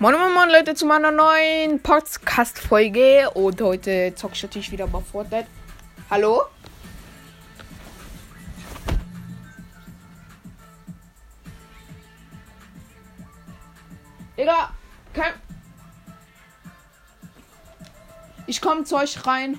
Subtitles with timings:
[0.00, 5.00] Moin Moin Moin Leute zu meiner neuen Podcast-Folge und heute zocke ich natürlich wieder mal
[5.02, 5.48] Fortnite.
[6.08, 6.44] Hallo?
[14.36, 14.70] Digga,
[15.12, 15.32] kein...
[18.46, 19.58] Ich komme zu euch rein.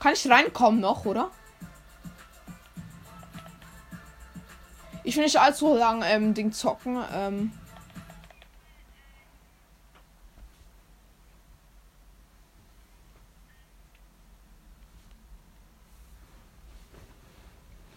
[0.00, 1.30] Kann ich reinkommen noch, oder?
[5.04, 7.00] Ich will nicht allzu lang ähm, Ding zocken.
[7.14, 7.52] Ähm.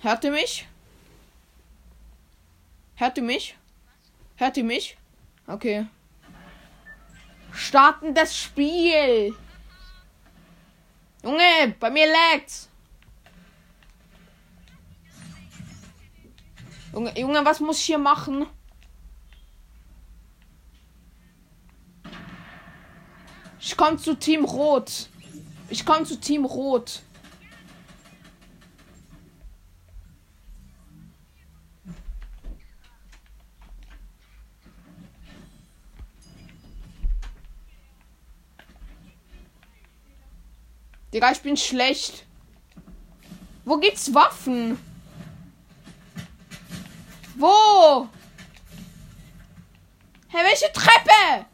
[0.06, 0.68] Hört ihr mich?
[2.94, 3.58] Hört ihr mich?
[4.36, 4.96] Hört ihr mich?
[5.48, 5.88] Okay.
[7.52, 9.36] Starten das Spiel.
[11.24, 12.70] Junge, bei mir lag's.
[16.94, 18.46] Junge, Junge, was muss ich hier machen?
[23.60, 25.10] Ich komme zu Team Rot.
[25.70, 27.02] Ich komme zu Team Rot.
[41.16, 42.26] Digga, ich bin schlecht.
[43.64, 44.78] Wo gibt's Waffen?
[47.36, 48.10] Wo?
[50.28, 51.46] Hä, welche Treppe?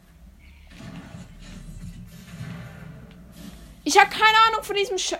[3.84, 5.14] Ich habe keine Ahnung von diesem Sch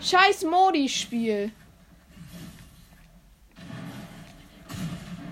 [0.00, 1.52] scheiß Modi-Spiel.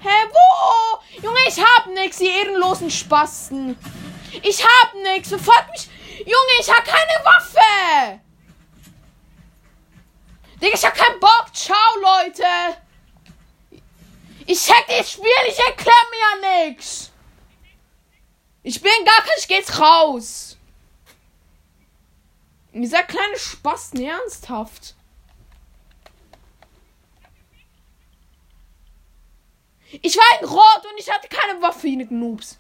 [0.01, 1.23] Hä, wo?
[1.23, 3.75] Junge, ich hab nix, die ehrenlosen Spasten.
[4.43, 5.89] Ich hab nix, verfolgt mich.
[6.19, 8.24] Junge, ich hab keine Waffe.
[10.65, 11.51] Digga, ich hab keinen Bock.
[11.53, 12.43] Ciao, Leute.
[14.47, 17.11] Ich check das Spiel, ich erklär mir ja nix.
[18.63, 20.57] Ich bin gar kein, ich geh jetzt raus.
[22.73, 24.95] Dieser kleine Spasten, ernsthaft.
[30.01, 32.59] Ich war in Rot und ich hatte keine Waffe, ihr Noobs.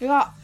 [0.00, 0.34] Ja,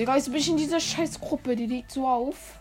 [0.00, 2.58] Digga, jetzt bin ich in dieser Scheißgruppe, die liegt so auf.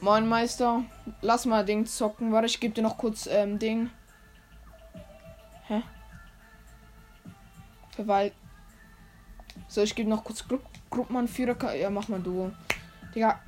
[0.00, 0.84] Moin Meister,
[1.20, 2.32] lass mal Ding zocken.
[2.32, 3.90] Warte, ich gebe dir noch kurz ähm, Ding.
[5.66, 5.82] Hä?
[7.90, 8.32] Verwalt.
[9.68, 10.58] So, ich gebe noch kurz Gru
[10.88, 11.74] Gruppenanführer.
[11.74, 12.50] Ja, mach mal du.
[13.14, 13.38] Digga.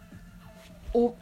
[0.93, 1.15] Oh,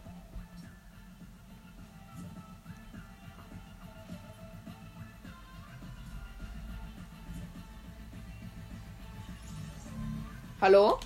[10.63, 11.01] Hallo?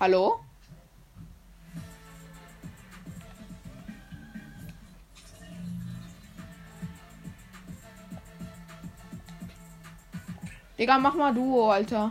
[0.00, 0.40] Hallo?
[10.76, 12.10] Digga, mach mal Duo, Alter.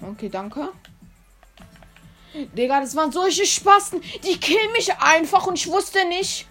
[0.00, 0.72] Okay, danke.
[2.32, 4.00] Digga, das waren solche Spasten.
[4.24, 6.46] Die killen mich einfach und ich wusste nicht.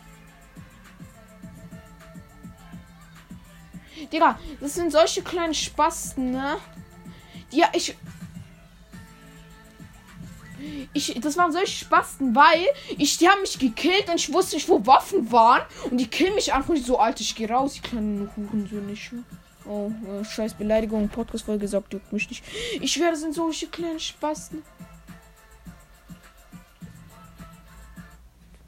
[4.11, 6.57] Digga, das sind solche kleinen Spasten, ne?
[7.51, 7.95] Ja, ich.
[10.93, 12.65] Ich, das waren solche Spasten, weil
[12.97, 15.61] ich, die haben mich gekillt und ich wusste nicht, wo Waffen waren.
[15.91, 17.19] Und die killen mich einfach nicht so alt.
[17.19, 18.29] Ich gehe raus, die kleinen.
[18.91, 19.11] Ich,
[19.65, 21.07] oh, äh, scheiß Beleidigung.
[21.09, 22.43] Podcast-Folge gesagt, juckt mich nicht.
[22.81, 24.63] Ich schwöre, das sind solche kleinen Spasten.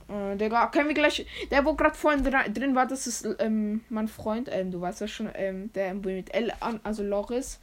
[0.09, 1.25] Äh, Digga, können wir gleich.
[1.51, 4.50] Der, wo gerade vorhin drin war, das ist ähm, mein Freund.
[4.51, 7.59] Ähm, du weißt ja schon, ähm, der mit L an, also Loris.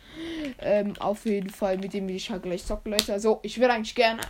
[0.61, 3.13] Ähm, auf jeden Fall, mit dem ich halt gleich zocken, Leute.
[3.13, 4.21] Also, ich würde eigentlich gerne.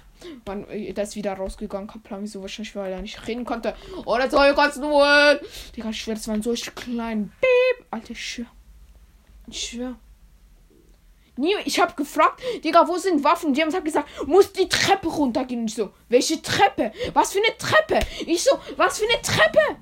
[0.46, 1.88] Man, der ist wieder rausgegangen.
[1.88, 3.74] Kaplan, wieso wahrscheinlich, weil er nicht reden konnte.
[4.06, 5.40] Oh, der soll ganz nur.
[5.76, 7.86] Digga, ich schwöre, das waren solche kleinen Beep.
[7.90, 8.48] Alter, ich schwöre.
[9.48, 9.96] Ich schwöre.
[11.36, 13.54] Ich habe gefragt, Digga, wo sind Waffen?
[13.54, 15.66] Die haben gesagt, muss die Treppe runtergehen.
[15.66, 16.92] Ich so, welche Treppe?
[17.12, 18.06] Was für eine Treppe?
[18.26, 19.80] Ich so, was für eine Treppe?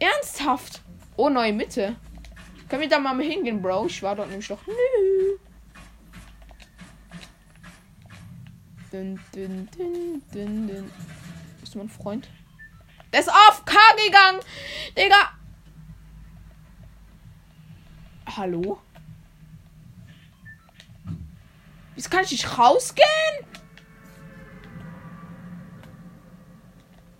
[0.00, 0.82] Ernsthaft?
[1.16, 1.94] Oh, neue Mitte.
[2.68, 3.86] Können wir da mal hingehen, Bro?
[3.86, 4.66] Ich war dort nämlich doch.
[4.66, 4.74] Nö.
[8.90, 10.90] Dün, dün, dün, dün, dün.
[11.62, 12.28] Ist mein Freund?
[13.12, 14.40] Der ist auf K gegangen.
[14.96, 15.30] Digga.
[18.36, 18.80] Hallo?
[21.94, 23.06] Wieso kann ich nicht rausgehen?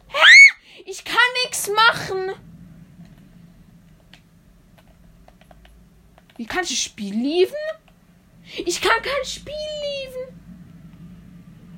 [0.09, 0.83] Hä?
[0.87, 2.35] Ich kann nichts machen.
[6.37, 7.53] Wie kann ich das Spiel lieben?
[8.67, 10.41] Ich kann kein Spiel lieben.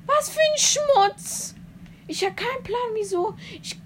[0.05, 1.55] Was für ein Schmutz.
[2.07, 3.35] Ich habe keinen Plan, wieso.
[3.61, 3.77] Ich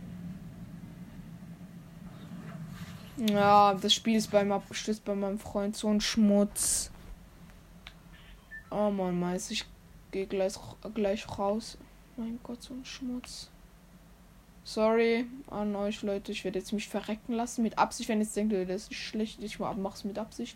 [3.29, 6.90] ja, das Spiel ist beim Abschluss bei meinem Freund so ein Schmutz.
[8.71, 9.65] Oh Mann, meist ich
[10.11, 10.53] gehe gleich,
[10.93, 11.77] gleich raus.
[12.15, 13.49] Mein Gott, so ein Schmutz.
[14.63, 18.53] Sorry an euch Leute, ich werde jetzt mich verrecken lassen mit Absicht, wenn jetzt denkt,
[18.53, 20.55] das ist schlecht, ich mache es mit Absicht.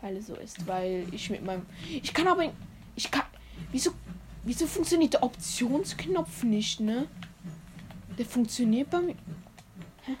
[0.00, 2.52] Weil es so ist, weil ich mit meinem ich kann aber
[2.96, 3.24] ich kann
[3.70, 3.92] wieso
[4.42, 7.06] wieso funktioniert der Optionsknopf nicht, ne?
[8.18, 9.14] Der funktioniert bei mir.
[10.04, 10.16] Hä?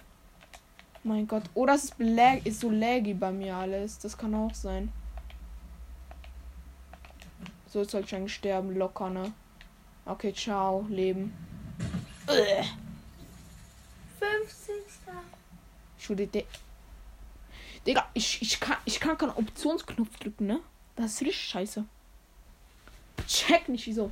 [1.02, 4.54] Mein Gott, oder es ist, lag, ist so laggy bei mir alles, das kann auch
[4.54, 4.92] sein.
[7.68, 9.32] So soll ich eigentlich sterben locker, ne?
[10.04, 11.34] Okay, ciao, Leben.
[14.18, 14.74] 50.
[15.98, 16.44] Ich wurde de
[17.86, 20.60] Digga, ich, ich, kann, ich kann keinen Optionsknopf drücken, ne?
[20.96, 21.84] Das ist richtig scheiße.
[23.28, 24.10] Check nicht, wieso.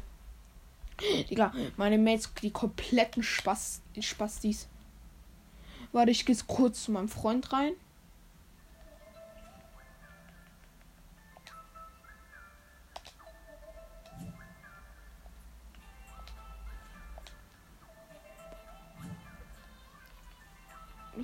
[1.29, 4.69] Digga, meine Mates, die kompletten Spaß, Spastis.
[5.93, 7.73] Warte, ich gehe kurz zu meinem Freund rein.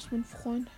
[0.01, 0.71] Ist mein Freund.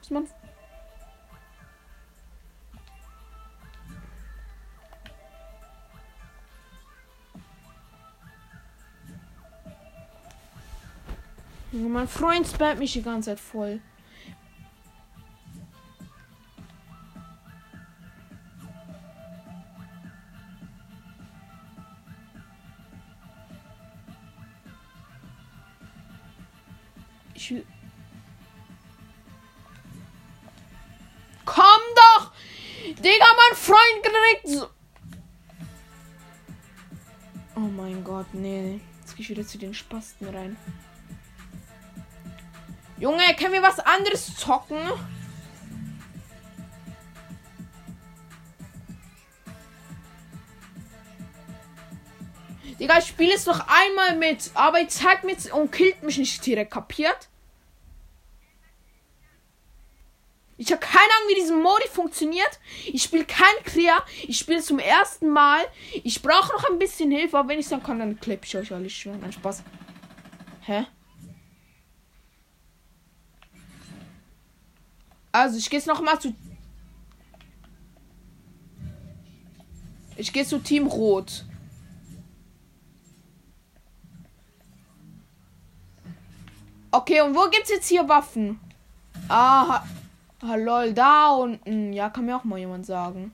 [0.00, 0.26] Ist mein.
[11.72, 13.80] Mein Freund spammt mich die ganze Zeit voll.
[34.24, 34.68] Kriegt so.
[37.56, 38.80] Oh mein Gott, nee.
[39.00, 40.56] Jetzt gehe ich wieder zu den Spasten rein.
[42.98, 44.78] Junge, können wir was anderes zocken?
[52.80, 56.44] Digga, ich spiele es noch einmal mit, aber ich zeig mir und killt mich nicht
[56.44, 57.28] direkt, kapiert?
[60.64, 62.58] Ich habe keine Ahnung, wie diese Modi funktioniert.
[62.86, 64.02] Ich spiele kein Krea.
[64.26, 65.62] Ich spiele zum ersten Mal.
[65.92, 68.72] Ich brauche noch ein bisschen Hilfe, aber wenn ich dann kann, dann klipp ich euch
[68.72, 69.14] alles schwer.
[69.14, 69.62] Nein, Spaß.
[70.62, 70.86] Hä?
[75.32, 76.34] Also, ich gehe jetzt noch mal zu.
[80.16, 81.44] Ich gehe zu Team Rot.
[86.90, 88.58] Okay, und wo gibt's jetzt hier Waffen?
[89.28, 89.84] Ah,
[90.44, 91.92] ah lol, da unten.
[91.92, 93.32] Ja, kann mir auch mal jemand sagen.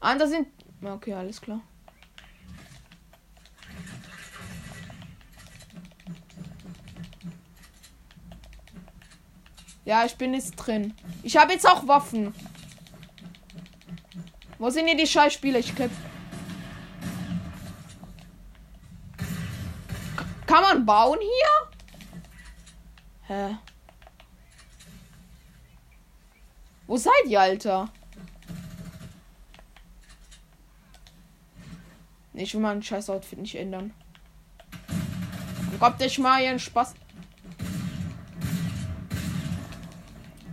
[0.00, 0.48] Ah, da sind.
[0.82, 1.60] Okay, alles klar.
[9.84, 10.94] Ja, ich bin jetzt drin.
[11.22, 12.34] Ich habe jetzt auch Waffen.
[14.58, 15.58] Wo sind hier die Scheißspiele?
[15.58, 15.96] Ich köpfe.
[20.46, 21.70] Kann man bauen hier?
[23.22, 23.56] Hä?
[26.92, 27.88] Wo seid ihr, Alter?
[32.34, 33.94] Nee, ich will mein scheiß Outfit nicht ändern.
[34.88, 36.92] Dann kommt der Schmal Spaß.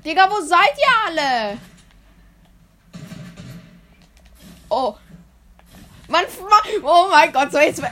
[0.05, 1.57] Digga, wo seid ihr alle?
[4.69, 4.95] Oh.
[6.07, 6.23] Man,
[6.83, 7.83] oh mein Gott, so jetzt.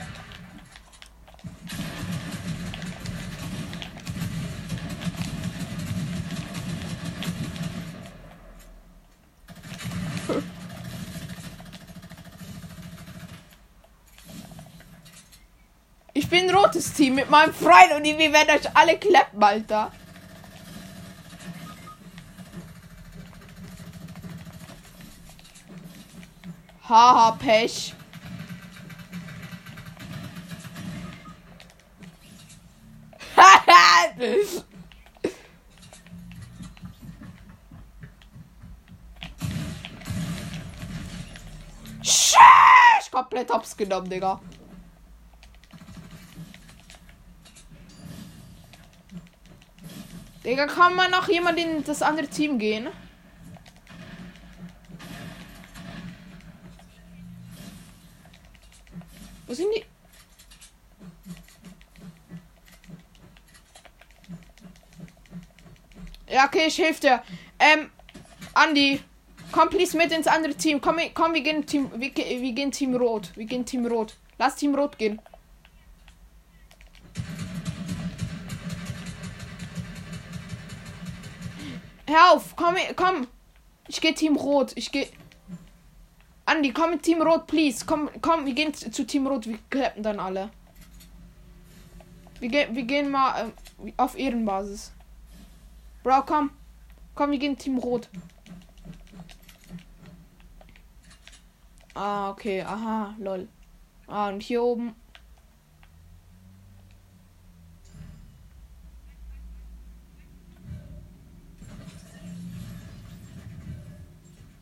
[16.30, 19.90] Ich bin rotes Team mit meinem Freund und wir werden euch alle klappen, Alter.
[26.86, 27.94] Haha, Pech.
[42.02, 44.38] Sheesh, komplett hops genommen, Digga.
[50.48, 52.88] Digga, kann man noch jemand in das andere Team gehen?
[59.46, 59.84] Wo sind die?
[66.32, 67.22] Ja, okay, ich helfe dir.
[67.58, 67.90] Ähm,
[68.54, 69.00] Andi,
[69.52, 70.80] komm please mit ins andere Team.
[70.80, 73.32] Komm, komm wir gehen Team, wir, wir gehen Team Rot.
[73.36, 74.16] Wir gehen Team Rot.
[74.38, 75.20] Lass Team Rot gehen.
[82.08, 83.26] Hör auf, komm, komm.
[83.86, 84.72] Ich gehe Team Rot.
[84.76, 85.08] Ich gehe.
[86.46, 87.84] Andi, komm mit Team Rot, please.
[87.84, 89.46] Komm, komm, wir gehen zu Team Rot.
[89.46, 90.48] Wir klappen dann alle.
[92.40, 93.52] Wir, ge wir gehen mal
[93.84, 94.90] äh, auf Ehrenbasis.
[96.02, 96.50] Bro, komm.
[97.14, 98.08] Komm, wir gehen Team Rot.
[101.92, 102.62] Ah, okay.
[102.62, 103.48] Aha, lol.
[104.06, 104.94] Ah, und hier oben.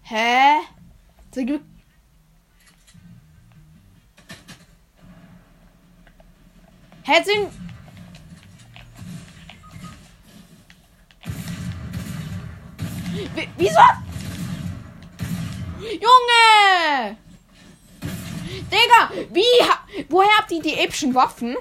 [0.06, 0.62] Hä?
[7.02, 7.52] Hä, sind
[13.56, 13.80] Wieso?
[15.80, 17.16] Junge!
[18.70, 20.04] Digga, wie?
[20.08, 21.56] Woher habt ihr die epischen Waffen?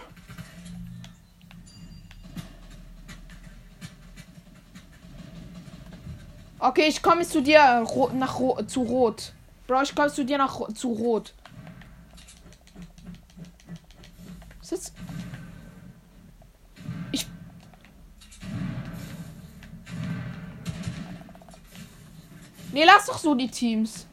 [6.65, 9.34] Okay, ich komme zu dir nach zu Rot.
[9.67, 11.31] Bro, ich komme zu dir nach zu Rot.
[14.62, 14.93] Was ist?
[17.12, 17.27] Ich.
[22.74, 24.07] Nee, lass doch so die Teams.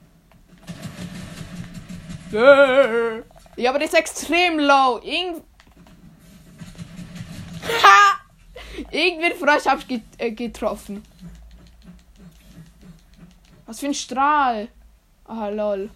[2.32, 5.00] Ja, aber das ist extrem low.
[5.02, 5.42] Irgend.
[7.82, 8.20] Ha!
[8.90, 11.02] Irgendwie Frosch hab ich get äh, getroffen.
[13.72, 14.68] Was für ein Strahl.
[15.24, 15.88] Ah, lol.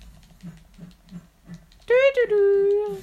[1.86, 3.02] Du, du, du.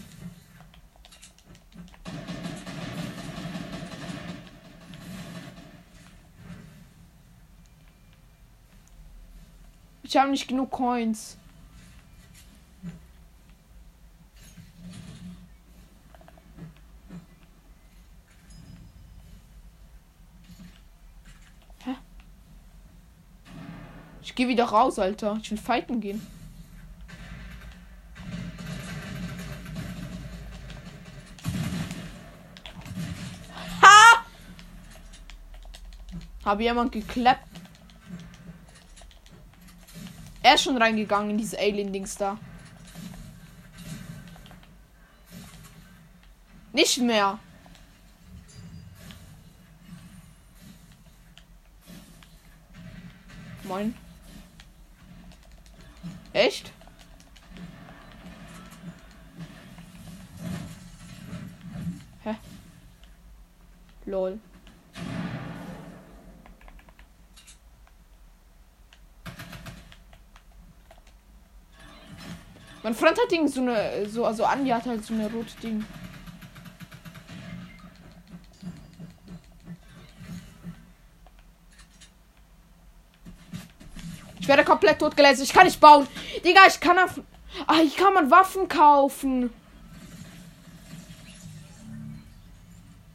[10.02, 11.38] Ich habe nicht genug Coins.
[24.34, 25.38] Ich gehe wieder raus, Alter.
[25.44, 26.20] Ich will fighten gehen.
[33.84, 34.26] Ha!
[36.44, 37.48] Habe jemand geklappt?
[40.42, 42.40] Er ist schon reingegangen in diese Alien-Dings da.
[46.72, 47.38] Nicht mehr.
[53.66, 54.03] Moin.
[56.34, 56.72] Echt?
[62.24, 62.36] Hä?
[64.06, 64.40] Lol.
[72.82, 75.86] Mein Freund hat Ding so eine, so, also Anja hat halt so eine rote Ding.
[84.44, 85.42] Ich werde komplett tot gelässt.
[85.42, 86.06] Ich kann nicht bauen.
[86.44, 87.12] Digga, ich kann auf.
[87.66, 89.54] Ah, hier kann man Waffen kaufen.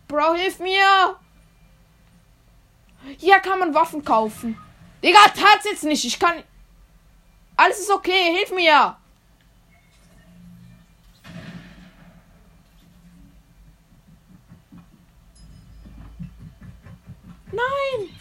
[0.07, 1.17] Bro, hilf mir.
[3.19, 4.57] Hier kann man Waffen kaufen.
[5.05, 6.03] Digga, tat's jetzt nicht.
[6.07, 6.43] Ich kann.
[7.59, 8.35] Alles ist okay.
[8.35, 8.97] Hilf mir.
[17.53, 18.18] Nein.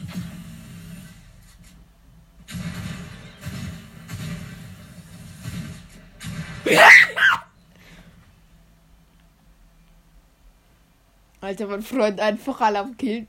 [11.41, 13.27] Alter, mein Freund einfach alle am Killen.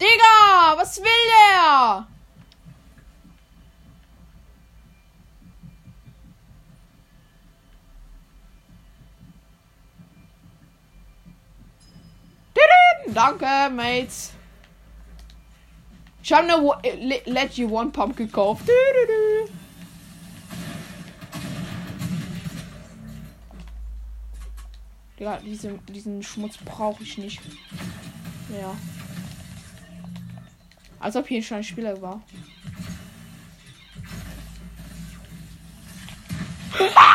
[0.00, 2.06] Digga, was will der?
[13.16, 14.32] Danke, Mates.
[16.22, 18.68] Ich habe eine Leggy One Pump gekauft.
[25.18, 27.40] Ja, diese, diesen Schmutz brauche ich nicht.
[28.50, 28.76] Ja.
[31.00, 32.22] Als ob hier schon ein Spieler war.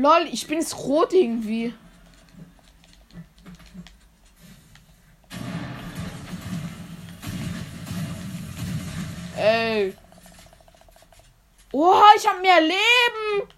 [0.00, 1.74] Lol, ich bin jetzt rot irgendwie.
[9.36, 9.94] Ey.
[11.72, 13.48] Oh, ich hab mehr Leben.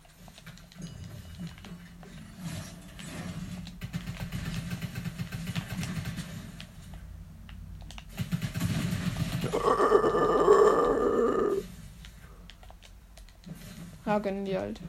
[14.05, 14.83] Ja, gönnen die Alte.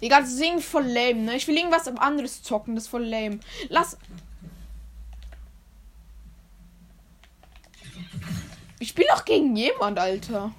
[0.00, 1.36] Die ganze Ding voll lame, ne?
[1.36, 3.40] Ich will irgendwas anderes zocken, das ist voll lame.
[3.68, 3.96] Lass.
[8.78, 10.52] Ich spiele auch gegen jemand, Alter.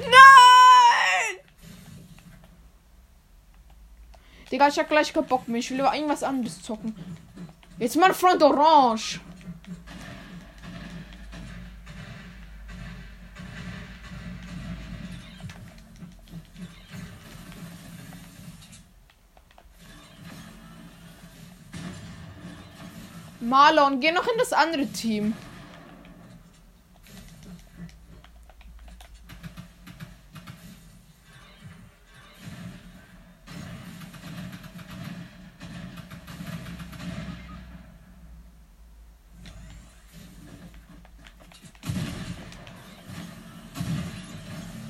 [0.00, 1.38] Nein!
[4.50, 5.60] Digga, ich hab gleich keinen Bock mehr.
[5.60, 6.96] Ich will über irgendwas anderes zocken.
[7.78, 9.20] Jetzt mal Front Orange.
[23.40, 25.34] Marlon, geh noch in das andere Team.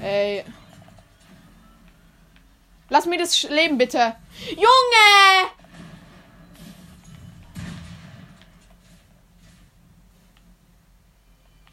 [0.03, 0.45] Ey.
[2.88, 4.15] Lass mir das Leben bitte.
[4.50, 5.25] Junge!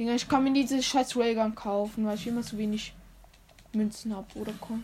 [0.04, 2.94] Junge, ich kann mir diese scheiß Railgun kaufen, weil ich immer so wenig
[3.72, 4.84] Münzen habe oder Coins.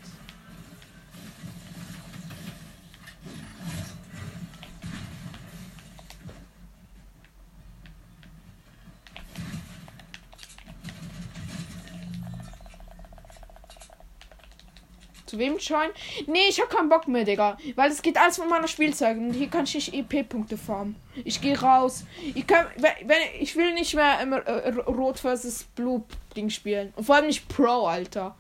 [15.40, 15.90] Wem join?
[16.28, 17.58] Nee, ich hab keinen Bock mehr, Digga.
[17.76, 20.96] Weil es geht alles von meiner Spielzeit und hier kann ich nicht EP-Punkte farmen.
[21.24, 22.06] Ich gehe raus.
[22.36, 24.42] Ich, kann, wenn, ich will nicht mehr immer
[24.86, 26.04] Rot versus Blue
[26.36, 26.94] Ding spielen.
[26.96, 28.36] Und vor allem nicht Pro, Alter.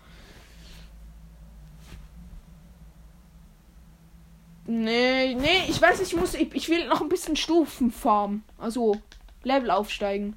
[4.71, 6.35] Nee, nee, ich weiß ich muss.
[6.35, 8.43] Ich, ich will noch ein bisschen Stufen farmen.
[8.59, 9.01] Also
[9.43, 10.35] Level aufsteigen.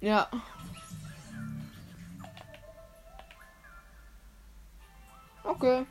[0.00, 0.28] Ja.
[5.48, 5.86] Okay.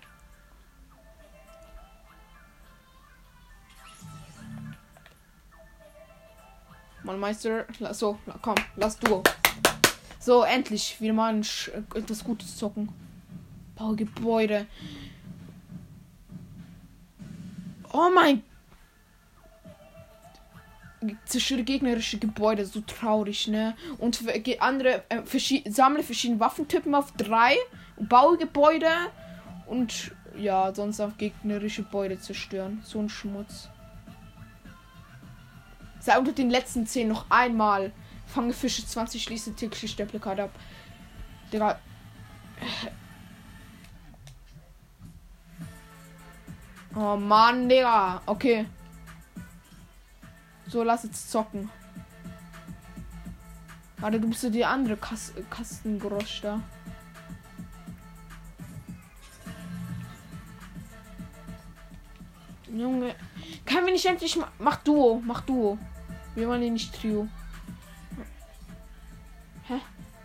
[7.04, 7.66] Mann, Meister.
[7.92, 9.24] So, komm, lass du.
[10.20, 11.46] So, endlich wieder mal ein
[11.96, 12.90] etwas Gutes zocken.
[13.76, 14.68] Bau Gebäude.
[17.92, 18.44] Oh mein.
[21.26, 23.76] Zerstöre gegnerische Gebäude, so traurig, ne?
[23.98, 24.24] Und
[24.60, 25.22] andere, äh,
[25.72, 27.56] sammle verschiedene Waffentypen auf drei.
[27.98, 28.90] Baue Gebäude
[29.68, 32.82] und ja, sonst auf gegnerische Beute zerstören.
[32.84, 33.70] So ein Schmutz.
[36.00, 37.92] Sei unter den letzten 10 noch einmal.
[38.28, 40.52] Fange Fische 20, schließe tägliche Stempelkarte ab.
[41.52, 41.80] Digga.
[46.96, 48.22] Oh Mann, Digga.
[48.26, 48.66] Okay.
[50.68, 51.70] So, lass jetzt zocken.
[53.98, 56.62] Warte, du bist so die andere Kas Kastengrosch da.
[62.80, 63.16] Junge.
[63.66, 65.22] Kann wir nicht endlich ma Mach Duo.
[65.26, 65.78] Mach Duo.
[66.36, 67.28] Wir wollen nicht Trio.
[69.68, 69.82] Hä?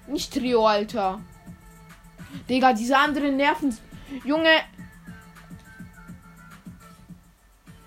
[0.07, 1.21] Nicht Trio, Alter.
[2.49, 3.77] Digga, diese anderen Nerven.
[4.25, 4.63] Junge.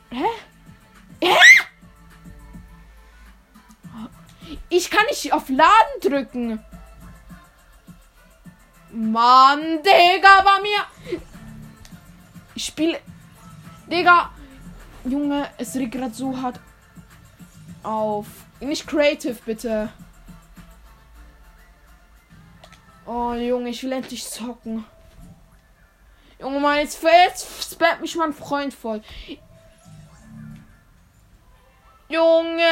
[0.09, 0.25] Hä?
[1.21, 1.37] Hä?
[4.69, 6.59] Ich kann nicht auf Laden drücken.
[8.91, 11.19] Mann, Digga, bei mir.
[12.55, 12.99] Ich spiele.
[13.87, 14.31] Digga,
[15.05, 16.59] Junge, es regt gerade so hart
[17.83, 18.25] auf.
[18.59, 19.89] Nicht creative, bitte.
[23.05, 24.83] Oh, Junge, ich will endlich zocken.
[26.39, 29.01] Junge, Mann, jetzt, jetzt spammt mich mein Freund voll.
[32.09, 32.63] Junge.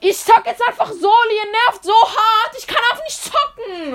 [0.00, 2.56] Ich zock jetzt einfach so, ihr nervt so hart.
[2.58, 3.92] Ich kann auch nicht zocken.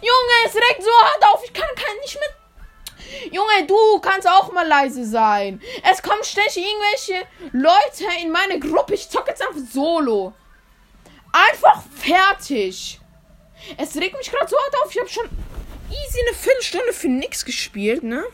[0.00, 1.44] Junge, es regt so hart auf.
[1.44, 2.39] Ich kann, kann nicht mit
[3.30, 5.60] Junge, du kannst auch mal leise sein.
[5.90, 8.94] Es kommen ständig irgendwelche Leute in meine Gruppe.
[8.94, 10.32] Ich zocke jetzt einfach solo.
[11.32, 13.00] Einfach fertig.
[13.76, 14.90] Es regt mich gerade so hart auf.
[14.94, 15.28] Ich habe schon
[15.90, 18.24] easy eine Viertelstunde für nix gespielt, ne?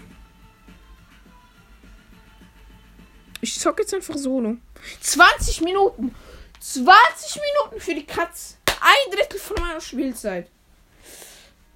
[3.41, 4.57] Ich zocke jetzt einfach solo.
[5.01, 6.15] 20 Minuten.
[6.61, 8.57] 20 Minuten für die Katz.
[8.81, 10.51] Ein Drittel von meiner Spielzeit.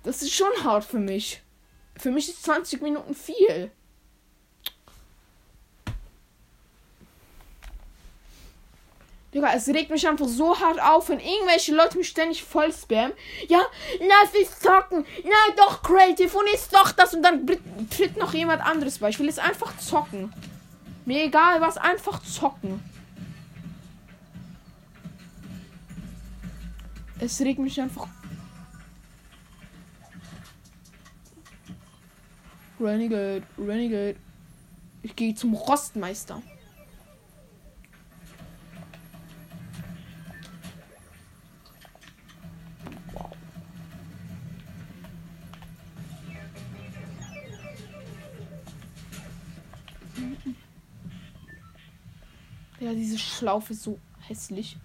[0.02, 1.42] Das ist schon hart für mich.
[2.00, 3.70] Für mich ist 20 Minuten viel.
[9.34, 13.12] Digga, es regt mich einfach so hart auf, wenn irgendwelche Leute mich ständig voll spammen.
[13.48, 13.60] Ja,
[14.00, 15.04] lass ich zocken.
[15.24, 17.14] Na doch, Creative und ist doch das.
[17.14, 17.46] Und dann
[17.90, 19.10] tritt noch jemand anderes bei.
[19.10, 20.32] Ich will jetzt einfach zocken.
[21.04, 22.82] Mir egal was, einfach zocken.
[27.20, 28.08] Es regt mich einfach.
[32.80, 34.16] Renegade, Renegade.
[35.02, 36.42] Ich gehe zum Rostmeister.
[52.80, 54.78] Ja, diese Schlaufe ist so hässlich.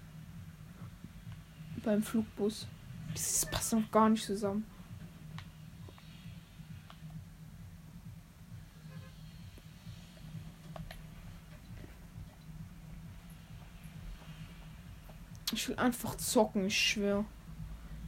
[1.83, 2.67] Beim Flugbus.
[3.13, 4.65] Das passt noch gar nicht zusammen.
[15.55, 17.23] Ich will einfach zocken, ich schwöre.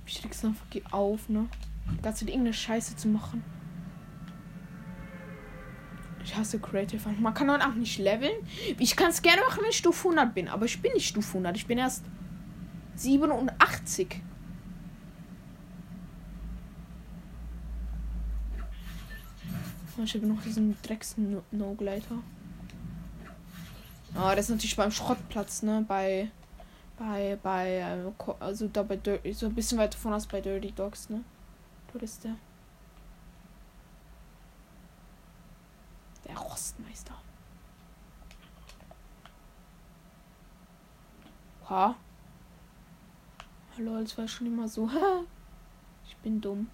[0.05, 1.47] Ich Wichtigste einfach, geh auf, ne?
[2.01, 3.41] Ganz irgendeine Scheiße zu machen.
[6.23, 7.10] Ich hasse Creative.
[7.19, 8.36] Man kann dann auch nicht leveln.
[8.77, 10.49] Ich kann es gerne machen, wenn ich Stufe 100 bin.
[10.49, 11.55] Aber ich bin nicht Stufe 100.
[11.55, 12.03] Ich bin erst
[12.95, 14.21] 87.
[20.03, 22.15] Ich habe noch diesen Drecks-No-Gleiter.
[24.15, 25.86] Ah, das ist natürlich beim Schrottplatz, ne?
[25.88, 26.29] Bei.
[26.97, 27.38] Bei.
[27.41, 27.77] Bei.
[27.77, 28.99] Äh, also da bei.
[29.33, 31.23] So ein bisschen weiter von aus bei Dirty Dogs, ne?
[31.91, 32.36] Dort ist der.
[36.27, 37.13] Der Rostmeister.
[41.69, 41.95] Ha.
[43.77, 44.89] Hallo, als war schon immer so.
[46.07, 46.67] ich bin dumm.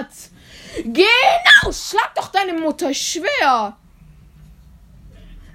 [0.00, 0.30] Herz.
[0.84, 2.14] Genau, schlag
[2.70, 3.76] Mutter, schwer.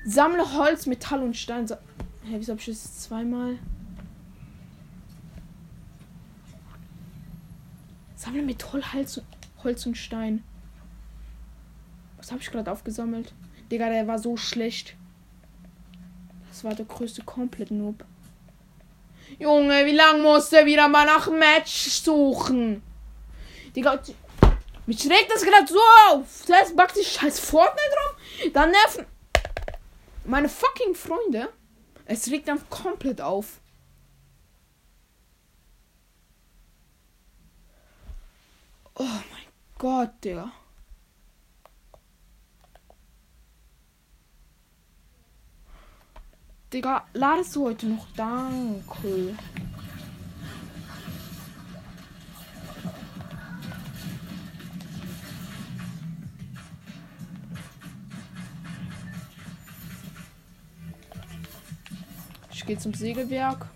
[0.03, 1.65] Sammle Holz, Metall und Stein.
[1.65, 3.57] Hä, wieso hab ich das zweimal?
[8.17, 9.21] Sammle Metall, Holz,
[9.63, 10.43] Holz und Stein.
[12.17, 13.31] Was habe ich gerade aufgesammelt?
[13.71, 14.97] Digga, der war so schlecht.
[16.49, 18.03] Das war der größte komplett Noob.
[19.39, 22.81] Junge, wie lange muss der wieder mal nach Match suchen?
[23.73, 24.01] Digga,
[24.85, 26.45] mich regt das gerade so auf.
[26.45, 29.05] Zuerst backt sich scheiß Fortnite rum, dann nerven
[30.25, 31.49] meine fucking Freunde.
[32.05, 33.61] Es regt dann komplett auf.
[38.95, 40.51] Oh mein Gott, Digga.
[46.71, 48.07] Digga, ladest du heute noch?
[48.15, 49.37] Danke.
[62.65, 63.67] Ich gehe zum Sägewerk.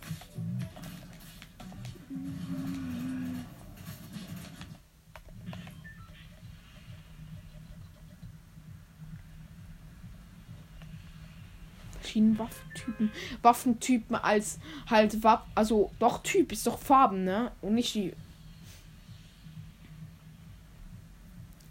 [11.99, 13.11] Verschiedene Waffentypen.
[13.43, 15.43] Waffentypen als halt Waff.
[15.53, 17.51] Also doch Typ ist doch Farben, ne?
[17.61, 18.13] Und nicht die.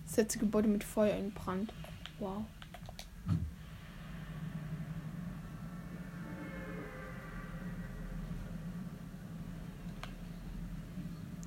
[0.07, 1.72] Setze Gebäude mit Feuer in Brand.
[2.20, 2.44] Wow.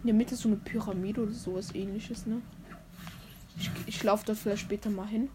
[0.01, 2.41] In der Mitte ist so eine Pyramide oder sowas ähnliches, ne?
[3.55, 5.29] Ich, ich laufe da vielleicht später mal hin.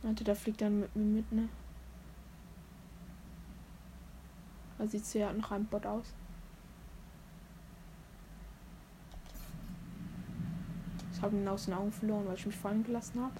[0.00, 1.48] Warte, da fliegt dann mit mir mit, ne?
[4.78, 6.14] Da sieht ja nach einem Bot aus.
[11.24, 13.32] Habe ihn aus den Augen verloren, weil ich mich fallen gelassen habe.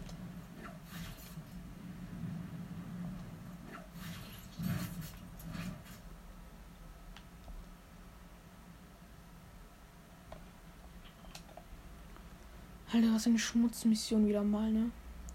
[12.91, 14.91] Alter, was eine Schmutzmission wieder mal, ne?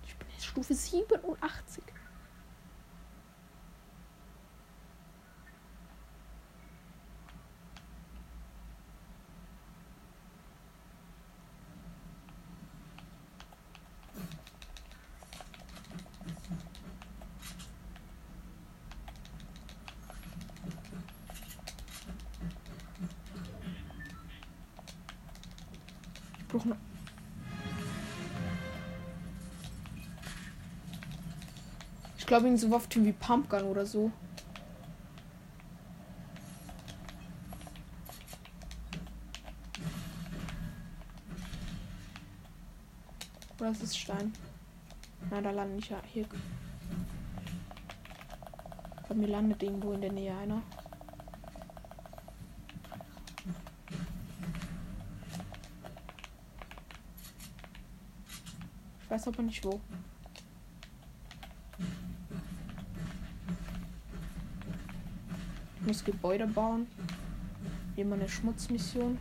[0.07, 1.83] Ich bin jetzt Stufe 87.
[26.65, 26.75] Noch.
[32.17, 34.11] Ich glaube, irgend so Waffen wie Pumpgun oder so.
[43.59, 44.31] Oder ist es Stein?
[45.29, 46.25] Na, da lande ich ja hier.
[49.07, 50.61] Bei mir landet irgendwo in der Nähe einer.
[59.29, 59.79] Aber nicht wo.
[65.79, 66.87] Ich muss Gebäude bauen.
[67.95, 69.17] Wie immer eine Schmutzmission.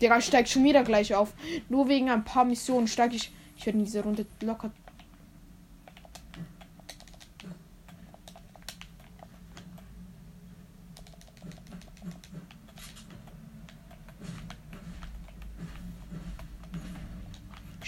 [0.00, 1.34] Digga, ich steig schon wieder gleich auf.
[1.68, 3.32] Nur wegen ein paar Missionen steige ich.
[3.56, 4.70] Ich werde in dieser Runde locker.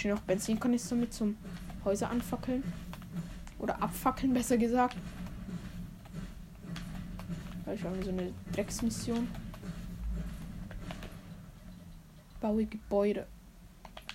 [0.01, 1.37] Ich noch Benzinkanister mit zum
[1.85, 2.63] Häuser anfackeln.
[3.59, 4.97] Oder abfackeln, besser gesagt.
[7.65, 9.27] Weil ich habe so eine Drecksmission.
[12.39, 13.27] Baue Gebäude.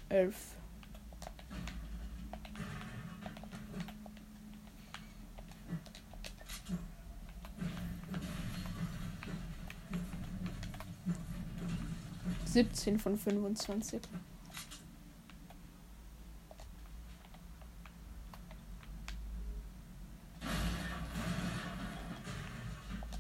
[0.09, 0.35] 11.
[12.45, 14.01] Siebzehn von fünfundzwanzig.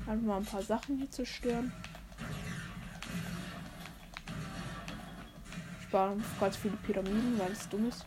[0.07, 1.73] Einfach mal ein paar Sachen hier zu stören.
[5.97, 8.05] sparen ganz viele Pyramiden, weil es dumm ist.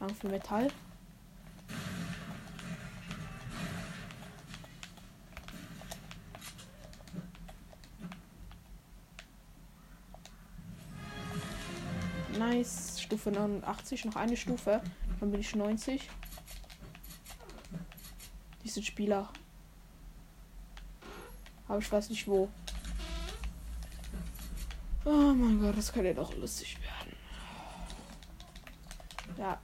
[0.00, 0.68] Danke für Metall.
[12.36, 13.00] Nice.
[13.00, 14.82] Stufe 89, noch eine Stufe.
[15.20, 16.10] Dann bin ich 90.
[18.64, 19.30] Diese Spieler.
[21.68, 22.48] Aber ich weiß nicht wo.
[25.04, 27.16] Oh mein Gott, das kann ja doch lustig werden.
[29.38, 29.60] Ja.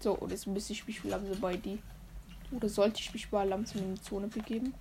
[0.00, 1.80] So, und jetzt müsste ich mich langsam bei die.
[2.50, 4.74] Oder sollte ich mich mal langsam in die Zone begeben?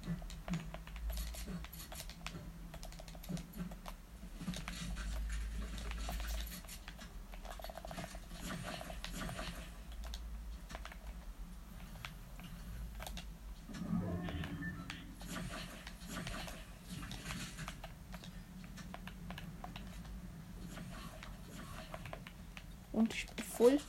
[22.94, 23.80] Und ich bin voll.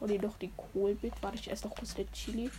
[0.00, 0.38] Oder doch
[1.10, 1.22] Kohlbit.
[1.22, 2.50] Warte ich erst noch kurz der Chili.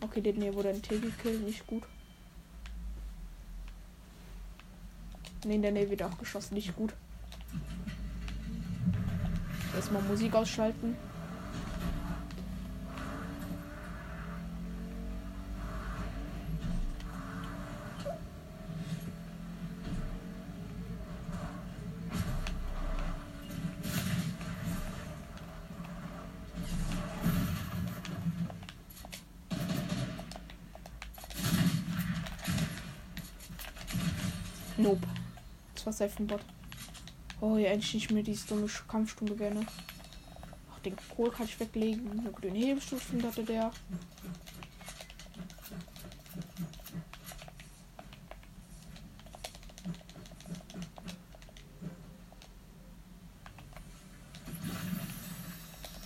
[0.00, 1.42] Okay, den hier wurde ein Tier gekillt.
[1.44, 1.82] Nicht gut.
[5.44, 6.54] Ne, in der Nähe wird auch geschossen.
[6.54, 6.94] Nicht gut.
[9.74, 10.96] Erstmal Musik ausschalten.
[34.88, 35.06] Nope.
[35.74, 36.40] Das war safe ein Bot.
[37.42, 39.66] Oh ja, endlich nicht mehr dieses dumme Kampfsturmgewehr, ne?
[40.72, 42.10] Ach, den Kohl kann ich weglegen.
[42.10, 43.70] Eine grüne Hebelstufen hatte der.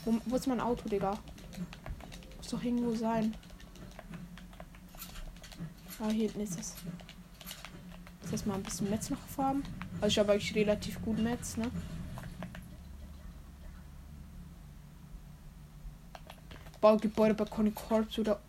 [0.05, 1.17] Wo, wo ist mein Auto, Digga?
[2.39, 3.33] Muss doch irgendwo sein.
[6.01, 6.75] Ah, hier hinten ist es.
[8.33, 9.63] Jetzt mal ein bisschen Metz noch farben.
[10.01, 11.71] Also ich habe eigentlich relativ gut Metz, ne?
[16.81, 18.41] Baugebäude bei Conny Corps oder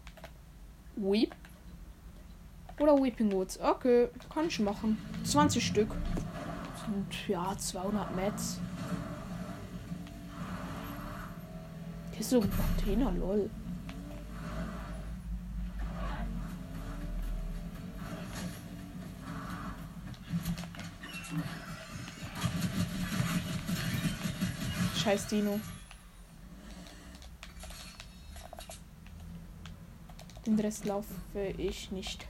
[0.95, 1.35] Weep.
[2.79, 3.59] Oder Weeping Woods.
[3.59, 4.97] Okay, kann ich machen.
[5.25, 5.91] 20 Stück.
[6.87, 8.59] Und ja, 200 Metz.
[12.11, 13.49] Hier ist so ein Container, lol.
[25.03, 25.59] Scheiß Dino.
[30.45, 31.13] Den Rest laufe
[31.57, 32.25] ich nicht.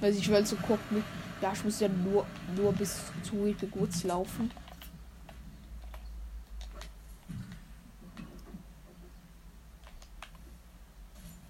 [0.00, 1.04] Weil ich will so gucken,
[1.40, 2.26] Ja, ich muss ja nur,
[2.56, 3.36] nur bis zu
[3.76, 4.50] Woods laufen.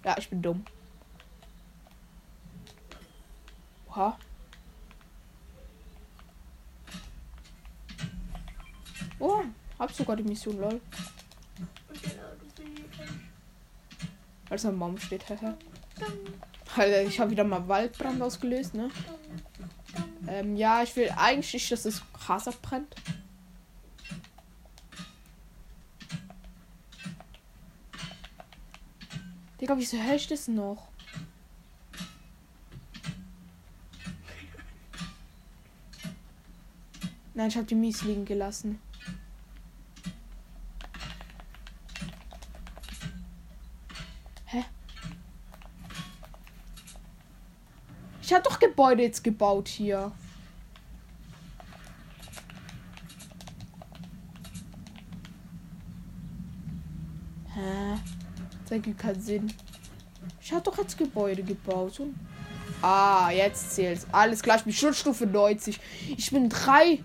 [0.03, 0.63] Ja, ich bin dumm.
[3.99, 4.17] Oha.
[9.19, 9.43] Oh,
[9.77, 10.79] hab sogar die Mission, lol.
[14.49, 15.57] Als ein Baum steht, hehe.
[16.77, 18.89] Alter, ich habe wieder mal Waldbrand ausgelöst, ne?
[20.27, 22.95] Ähm, ja, ich will eigentlich nicht, dass das Gras abbrennt.
[29.59, 30.87] Digga, wieso hält das noch?
[37.39, 38.81] Nein, ich habe die Mies liegen gelassen.
[44.43, 44.65] Hä?
[48.21, 50.11] Ich habe doch Gebäude jetzt gebaut hier.
[57.53, 57.99] Hä?
[58.63, 59.53] Das ergibt keinen Sinn.
[60.41, 62.01] Ich habe doch jetzt Gebäude gebaut.
[62.81, 64.05] Ah, jetzt zählt's.
[64.11, 65.79] Alles klar, ich bin Schutzstufe 90.
[66.17, 67.01] Ich bin 3.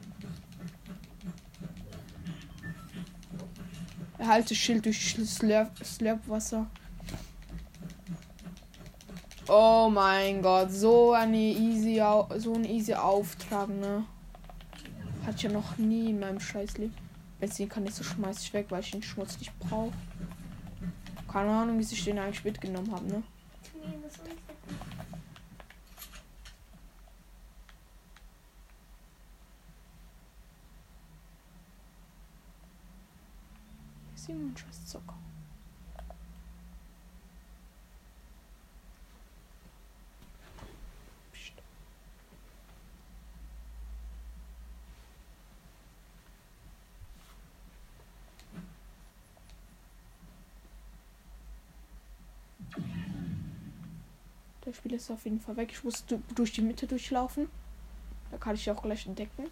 [4.24, 6.66] Erhalte Schild durch Slurp, Slurpwasser.
[9.46, 12.02] Oh mein Gott, so eine easy,
[12.38, 14.06] so ein easy Auftrag, ne?
[15.26, 16.94] Hat ja noch nie in meinem Scheißleben.
[17.38, 19.92] Benzin kann ich so schmeiß ich weg, weil ich den Schmutz nicht brauche.
[21.30, 23.22] Keine Ahnung, wie ich den eigentlich mitgenommen habe, ne?
[34.24, 35.18] Simon Trust Zucker.
[54.64, 55.68] Der Spieler ist auf jeden Fall weg.
[55.70, 56.02] Ich muss
[56.34, 57.50] durch die Mitte durchlaufen.
[58.30, 59.50] Da kann ich auch gleich entdecken.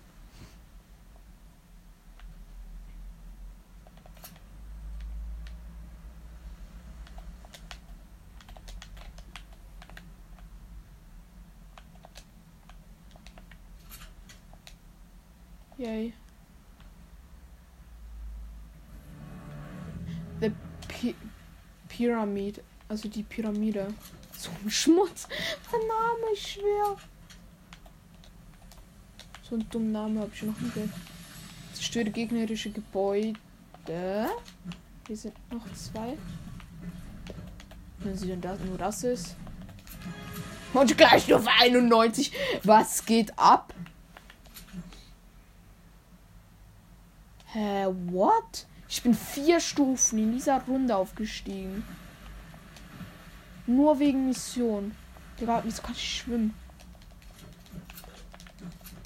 [22.03, 22.61] Pyramid.
[22.89, 23.87] Also die Pyramide.
[24.37, 25.29] So ein Schmutz.
[25.73, 26.97] Der Name ist schwer.
[29.49, 30.91] So einen dummen Namen habe ich noch nie gehört.
[31.75, 33.37] Zerstöre gegnerische Gebäude.
[35.07, 36.19] Hier sind noch zwei.
[37.99, 39.37] Wenn sie denn das, nur das ist.
[40.73, 42.33] Und gleich nur 91.
[42.65, 43.73] Was geht ab?
[47.53, 48.67] Hä, what?
[49.03, 51.83] Ich bin vier Stufen in dieser Runde aufgestiegen.
[53.67, 54.95] Nur wegen Mission.
[55.41, 56.55] Digga, wieso kann ich schwimmen?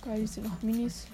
[0.03, 1.07] Geil, hier sind noch Minis.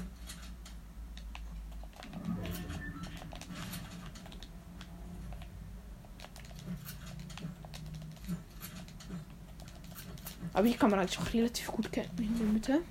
[10.54, 12.82] Aber hier kann man halt auch relativ gut campen in der Mitte.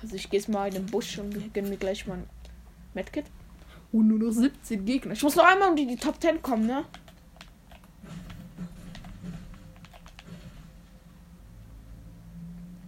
[0.00, 2.26] Also ich gehe jetzt mal in den Busch und gönne mir gleich mal ein
[2.94, 3.26] Medkit.
[3.94, 5.12] Und nur noch 17 Gegner.
[5.12, 6.84] Ich muss noch einmal um die, die Top 10 kommen, ne?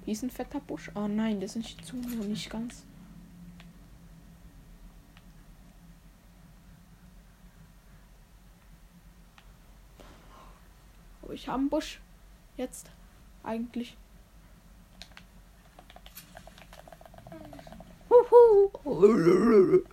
[0.05, 0.91] Hier ist ein fetter Busch.
[0.97, 2.85] Oh nein, das sind zu noch nicht ganz.
[11.23, 12.01] Oh, ich habe einen Busch.
[12.57, 12.91] Jetzt.
[13.45, 13.97] Eigentlich.
[18.11, 19.85] Huhu.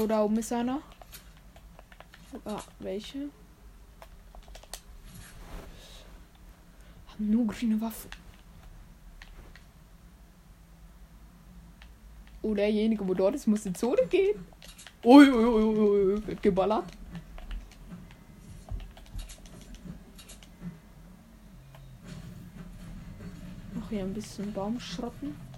[0.00, 0.80] Oder oben ist einer.
[2.46, 3.28] Ah, welche?
[7.08, 8.08] Haben nur grüne Waffen.
[12.40, 14.42] Oh, derjenige, wo dort ist, muss in Zone gehen.
[15.04, 16.86] Ui, ui, ui, ui, wird geballert.
[23.74, 25.49] Noch hier ein bisschen Baumschrotten.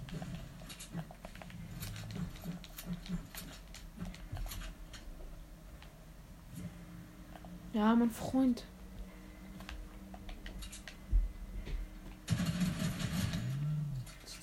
[7.73, 8.63] Ja, mein Freund.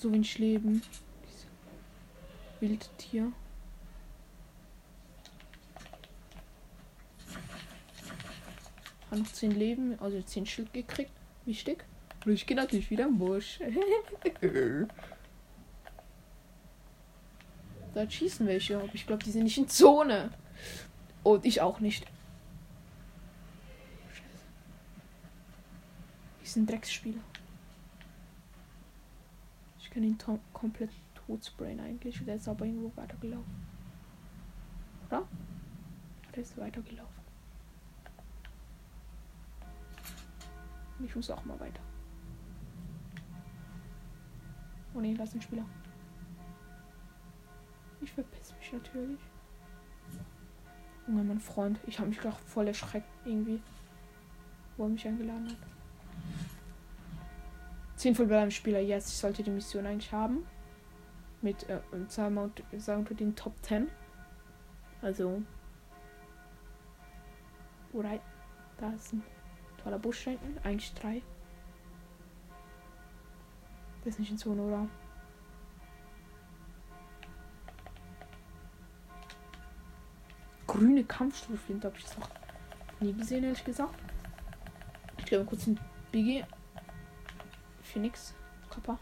[0.01, 0.81] so wenig Leben.
[2.59, 3.31] Wildtier.
[9.09, 11.11] Hat noch 10 Leben, also 10 Schild gekriegt.
[11.45, 11.85] Wichtig.
[12.25, 13.59] Und ich gehe natürlich wieder im Busch.
[17.93, 20.31] da schießen welche, aber ich glaube, die sind nicht in Zone.
[21.23, 22.05] Und ich auch nicht.
[26.51, 27.21] Die sind Drecksspieler.
[29.79, 30.17] Ich kann ihn
[30.51, 32.25] komplett tot sprayen eigentlich.
[32.25, 33.65] Der ist aber irgendwo weitergelaufen.
[35.07, 35.25] Oder?
[36.35, 37.23] Der ist weitergelaufen.
[40.99, 41.79] Ich muss auch mal weiter.
[44.93, 45.63] Oh ne, lass den Spieler.
[48.01, 49.21] Ich verpiss mich natürlich.
[51.07, 51.79] Junge, mein Freund.
[51.87, 53.61] Ich habe mich gerade voll erschreckt irgendwie.
[54.75, 55.80] Wo er mich eingeladen hat.
[58.01, 58.79] 10 voll beim Spieler.
[58.79, 60.45] Jetzt, yes, ich sollte die Mission eigentlich haben.
[61.41, 62.51] Mit, äh, sagen
[63.07, 63.89] wir den Top 10.
[65.01, 65.43] Also.
[67.93, 68.19] Oder
[68.77, 69.23] da ist ein
[69.83, 70.57] toller Busch hinten.
[70.63, 71.21] Eigentlich drei.
[74.03, 74.87] Das ist nicht in Zone, oder?
[80.65, 82.29] Grüne Kampfstufe, habe ich das noch
[82.99, 83.93] nie gesehen, ehrlich gesagt.
[85.19, 85.79] Ich glaube, kurz ein
[86.11, 86.43] Biggie.
[87.81, 88.33] Phoenix.
[88.69, 88.97] Kappa.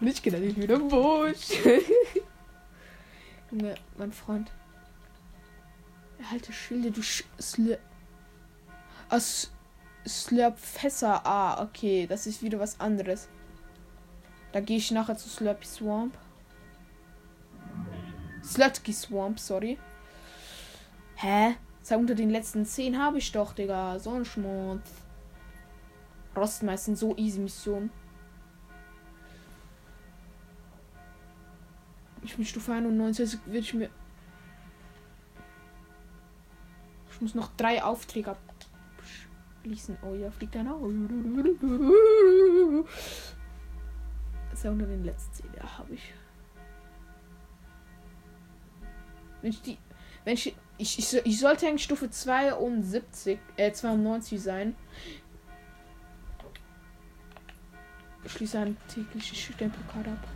[0.00, 1.50] Und ich gehe nicht wieder Busch.
[3.50, 4.50] Junge, mein Freund.
[6.18, 7.80] Erhalte Schilde, du Sch Slurp.
[9.08, 9.50] Aus
[10.06, 11.26] Slurp Fässer.
[11.26, 12.06] Ah, okay.
[12.06, 13.28] Das ist wieder was anderes.
[14.52, 16.16] Da gehe ich nachher zu Slurpy Swamp.
[18.42, 19.78] Slutky Swamp, sorry.
[21.16, 21.56] Hä?
[21.82, 23.98] Sag unter den letzten 10 habe ich doch, Digga.
[23.98, 24.90] So ein Schmutz.
[26.36, 27.90] Rostmeißen, so easy Mission.
[32.22, 33.90] Ich bin Stufe 91, würde ich mir.
[37.10, 38.36] Ich muss noch drei Aufträge
[39.62, 39.98] abschließen.
[40.02, 40.76] Oh ja, fliegt einer.
[44.52, 46.14] ist ja unter den letzten ja, habe ich.
[49.42, 49.78] Wenn ich die.
[50.24, 50.54] Wenn ich.
[50.78, 54.74] Ich, ich, ich sollte eigentlich Stufe 72, äh, 92 sein.
[58.26, 60.28] Schließe ein tägliches Stempelkarte ab.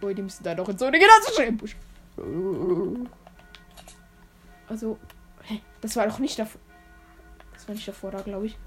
[0.00, 0.98] Oh, die müssen da doch in so eine
[1.34, 1.76] Schembusch.
[4.68, 4.98] Also,
[5.42, 6.60] hä, das war doch nicht davor.
[7.52, 8.58] Das war nicht davor da, glaube ich.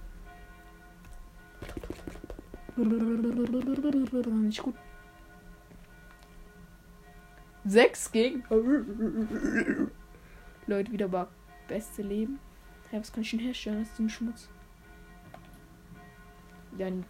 [2.76, 4.76] Nicht gut.
[7.66, 8.44] Sechs gegen.
[10.68, 11.28] Leute, wieder mal
[11.68, 12.40] beste Leben.
[12.90, 13.82] Hey, was kann ich denn herstellen?
[13.82, 14.50] Ist ein Schmutz.
[16.78, 17.06] Ja, ein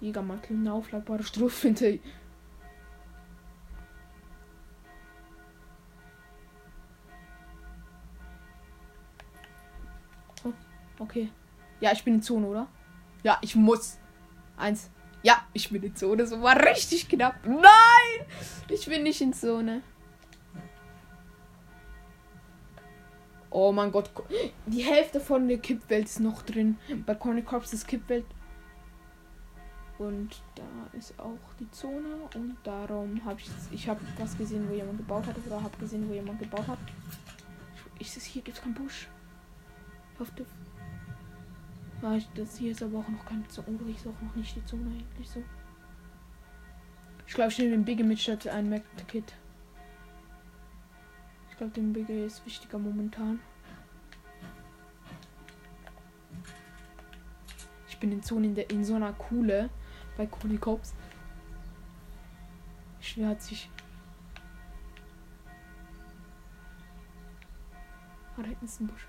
[0.00, 2.00] Jägermantel, eine aufladbare Strohfinte.
[10.44, 10.52] Oh,
[10.98, 11.30] okay.
[11.80, 12.68] Ja, ich bin in Zone, oder?
[13.22, 13.98] Ja, ich muss.
[14.56, 14.90] Eins.
[15.22, 16.26] Ja, ich bin in Zone.
[16.26, 17.36] So war richtig knapp.
[17.46, 18.26] Nein!
[18.68, 19.82] Ich bin nicht in Zone.
[23.50, 24.10] Oh mein Gott.
[24.66, 26.78] Die Hälfte von der Kippwelt ist noch drin.
[27.06, 28.24] Bei Corny Corps ist Kippwelt.
[30.08, 32.28] Und da ist auch die Zone.
[32.34, 33.48] Und darum habe ich.
[33.70, 35.36] Ich habe was gesehen, wo jemand gebaut hat.
[35.46, 36.78] Oder habe gesehen, wo jemand gebaut hat.
[37.98, 39.08] Ich, ich, hier gibt es keinen Busch.
[40.14, 40.44] Ich hoffe,
[42.04, 43.78] Ah, das hier ist aber auch noch keine Zone.
[43.78, 45.42] Oder ist auch noch nicht die Zone eigentlich so.
[47.28, 49.32] Ich glaube, ich nehme den Biggie mit statt ein Mac-Kit.
[51.48, 53.38] Ich glaube, den Biggie ist wichtiger momentan.
[57.88, 59.70] Ich bin in Zone in, der, in so einer Kuhle
[60.16, 60.94] bei Kunikops.
[63.00, 63.68] Schwer hat sich.
[68.36, 69.06] Ah, da hinten ist ein Busch.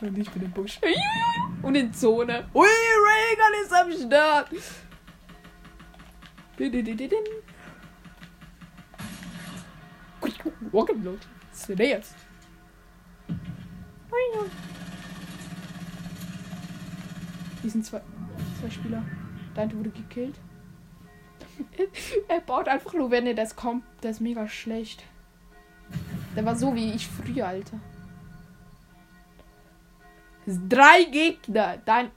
[0.00, 0.80] Und ich bin im Busch.
[1.62, 2.48] Und in Zone.
[2.54, 4.48] Ui, Reagan ist am Start.
[11.60, 11.60] Rocketload.
[11.60, 12.14] Slayers.
[17.62, 18.00] Hier sind zwei,
[18.60, 19.02] zwei Spieler.
[19.54, 20.36] Dante wurde gekillt.
[22.28, 23.84] er baut einfach nur, wenn er das kommt.
[24.00, 25.04] Das ist mega schlecht.
[26.34, 27.78] Der war so wie ich früher, Alter.
[30.46, 31.76] Drei Gegner.
[31.84, 32.10] Dein.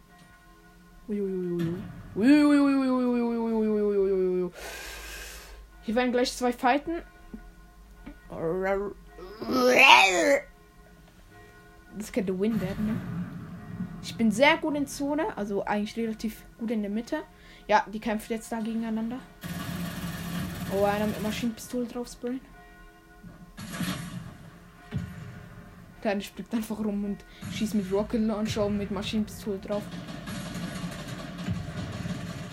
[5.81, 7.01] Hier werden gleich zwei fighten.
[11.97, 13.01] Das könnte Win werden, ne?
[14.01, 17.23] Ich bin sehr gut in Zone, also eigentlich relativ gut in der Mitte.
[17.67, 19.19] Ja, die kämpfen jetzt da gegeneinander.
[20.75, 22.41] Oh, einer mit Maschinenpistole drauf sprayen.
[26.01, 27.17] Kleine springt einfach rum und
[27.53, 29.83] schießt mit Rocket Launcher und mit Maschinenpistole drauf.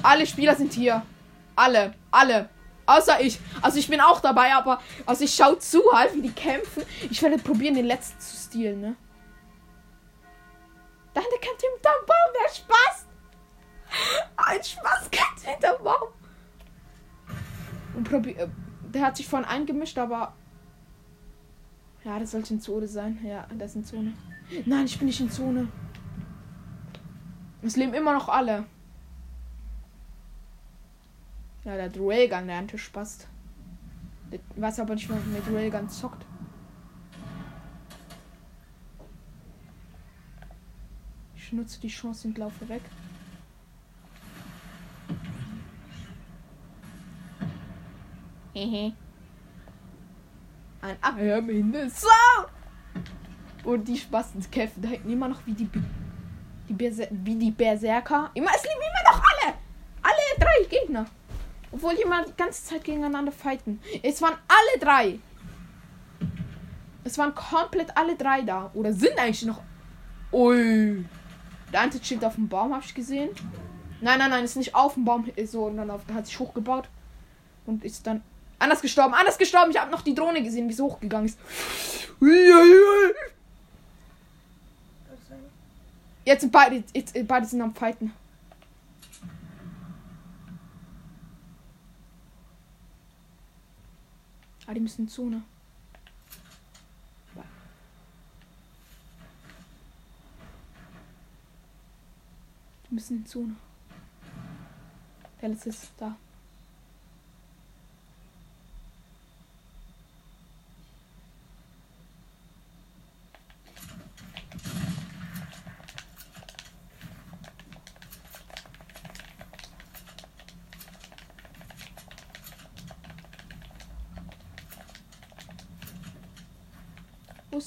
[0.03, 1.03] Alle Spieler sind hier.
[1.57, 2.49] Alle, alle.
[2.91, 3.39] Außer ich.
[3.63, 6.83] Also ich bin auch dabei, aber also ich schaue zu halt, wie die kämpfen.
[7.09, 8.97] Ich werde probieren, den letzten zu stehlen, ne?
[11.15, 13.07] Da hinter kämpft hinterm Baum, der Spaß.
[14.37, 16.09] Ein Spaß kämpft hinterm Baum.
[17.95, 18.49] Und probier, äh,
[18.93, 20.35] der hat sich vorhin eingemischt, aber
[22.05, 23.21] ja, das sollte in Zone sein.
[23.25, 24.13] Ja, das ist in Zone.
[24.67, 25.69] Nein, ich bin nicht in Zone.
[27.63, 28.65] Es leben immer noch alle.
[31.65, 33.27] Ja, der Railgun, der Tisch passt.
[34.31, 36.25] Ich weiß aber nicht, man mit Railgun zockt.
[41.37, 42.83] Ich nutze die Chance und laufe weg.
[48.53, 48.93] Hehe.
[50.81, 52.07] Ein Abhörmindest.
[53.65, 55.69] Und die Spasten kämpfen da hinten immer noch wie die,
[56.69, 58.31] die Berser wie die Berserker.
[58.35, 59.55] Immer, es leben immer noch alle.
[60.03, 61.07] Alle drei Gegner.
[61.73, 63.81] Obwohl die immer die ganze Zeit gegeneinander fighten.
[64.03, 65.19] Es waren alle drei.
[67.05, 68.71] Es waren komplett alle drei da.
[68.75, 69.61] Oder sind eigentlich noch.
[70.33, 71.05] Ui.
[71.73, 73.31] Der eine chillt auf dem Baum, habe ich gesehen.
[74.01, 76.89] Nein, nein, nein, ist nicht auf dem Baum, sondern auf, hat sich hochgebaut.
[77.67, 78.23] Und ist dann
[78.59, 79.15] anders gestorben.
[79.15, 79.71] Anders gestorben.
[79.71, 81.39] Ich habe noch die Drohne gesehen, wie sie hochgegangen ist.
[86.25, 88.13] Jetzt sind beide, jetzt, beide sind am Fighten.
[94.71, 95.43] Ah, die müssen in Zone.
[102.89, 103.57] Die müssen in Zone.
[105.43, 106.15] Der letzte ist da.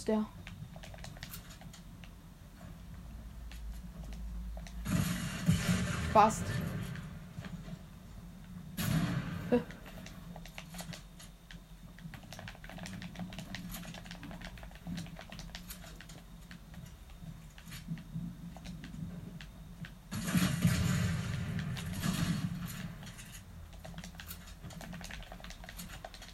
[0.04, 0.26] Ist der?
[6.12, 6.44] Passt.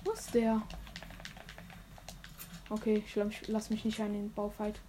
[0.04, 0.62] Wo ist der?
[2.72, 3.16] Okay, ich,
[3.48, 4.80] lass mich nicht an den Baufight.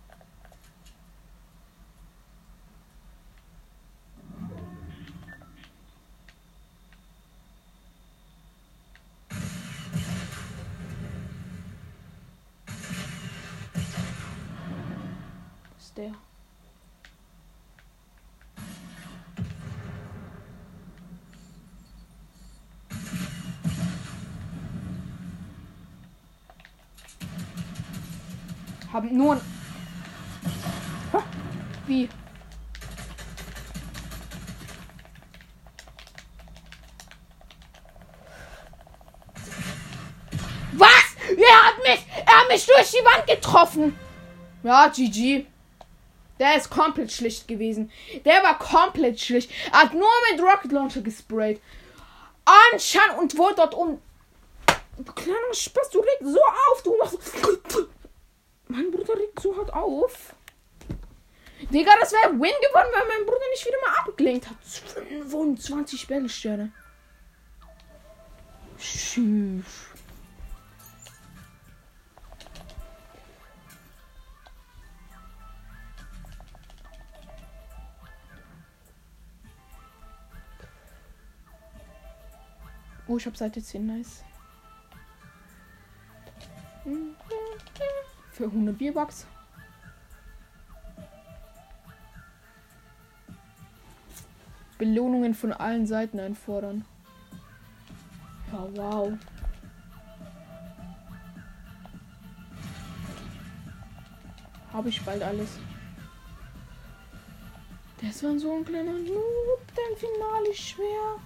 [28.93, 29.41] Haben nur.
[31.87, 32.09] Wie?
[40.73, 40.89] Was?
[41.37, 42.07] Er hat mich.
[42.27, 43.99] Er hat mich durch die Wand getroffen.
[44.63, 45.47] Ja, GG.
[46.39, 47.91] Der ist komplett schlicht gewesen.
[48.25, 49.51] Der war komplett schlicht.
[49.73, 51.61] Er hat nur mit Rocket Launcher gesprayt.
[52.73, 54.01] Anscheinend und wurde dort um.
[55.15, 56.83] Kleiner Spaß, du regst so auf.
[56.83, 57.19] Du machst.
[58.71, 60.33] Mein Bruder regt so hart auf.
[61.73, 64.57] Digga, das wäre Win gewonnen, weil mein Bruder nicht wieder mal abgelenkt hat.
[64.64, 66.73] 25 Bällesterne.
[68.79, 69.64] Tschüss.
[83.09, 84.23] Oh, ich hab Seite 10, nice.
[86.85, 87.16] Mhm
[88.41, 89.26] für 100 Bierbucks.
[94.78, 96.86] Belohnungen von allen Seiten einfordern.
[98.51, 99.12] Ja, wow.
[104.72, 105.59] Habe ich bald alles.
[108.01, 109.61] Das war so ein kleiner Noob.
[109.76, 111.18] Dein Finale ist schwer.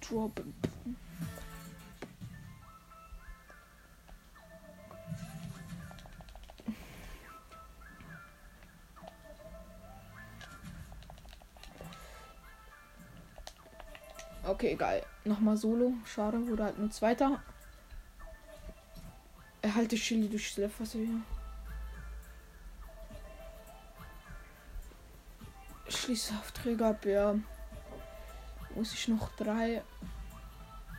[0.00, 0.52] droppen.
[14.58, 15.06] Okay, geil.
[15.24, 15.92] Nochmal Solo.
[16.04, 17.40] Schade, wurde halt nur Zweiter.
[19.62, 21.20] Erhalte Chili durch Schleppwasser hier.
[25.88, 27.36] Schließe Aufträge ab, ja.
[28.74, 29.80] Muss ich noch drei.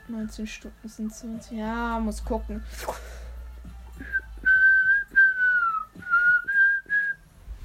[0.07, 1.57] 19 Stunden sind 20.
[1.57, 2.63] Ja, muss gucken.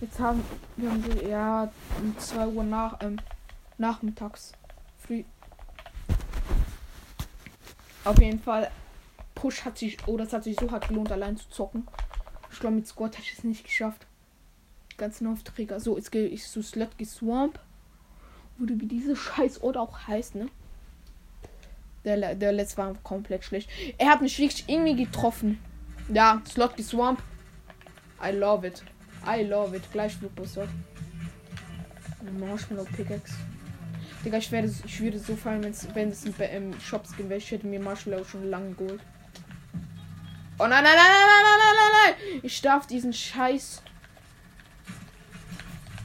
[0.01, 0.43] Jetzt haben
[0.77, 3.21] wir haben ja um 2 Uhr nach ähm,
[3.79, 4.55] nachmittags.
[4.99, 5.23] Früh.
[8.05, 8.71] Auf jeden Fall.
[9.35, 11.87] Push hat sich, oder oh, es hat sich so hart gelohnt, allein zu zocken.
[12.53, 14.07] Ich glaube, mit Squad hätte ich es nicht geschafft.
[14.97, 15.81] Ganzen Aufträge.
[15.81, 17.59] So, jetzt gehe ich zu Slutky Swamp.
[18.59, 20.49] Wurde wie diese scheiß Ort auch heißt, ne?
[22.05, 23.69] Der, der letzte war komplett schlecht.
[23.99, 25.59] Er hat mich wirklich irgendwie getroffen.
[26.13, 27.23] Ja, Slotky Swamp.
[28.23, 28.85] I love it.
[29.27, 29.91] I love it.
[29.91, 30.69] Gleich Flugbuster.
[32.39, 33.35] Marshmallow Pickaxe.
[34.25, 37.67] Digga, ich, werde, ich würde so fallen, wenn es im ähm, Shops gewesen Ich hätte
[37.67, 39.03] mir Marshmallow schon lange geholt.
[40.59, 42.41] Oh nein, nein, nein, nein, nein, nein, nein, nein.
[42.43, 43.83] Ich darf diesen Scheiß.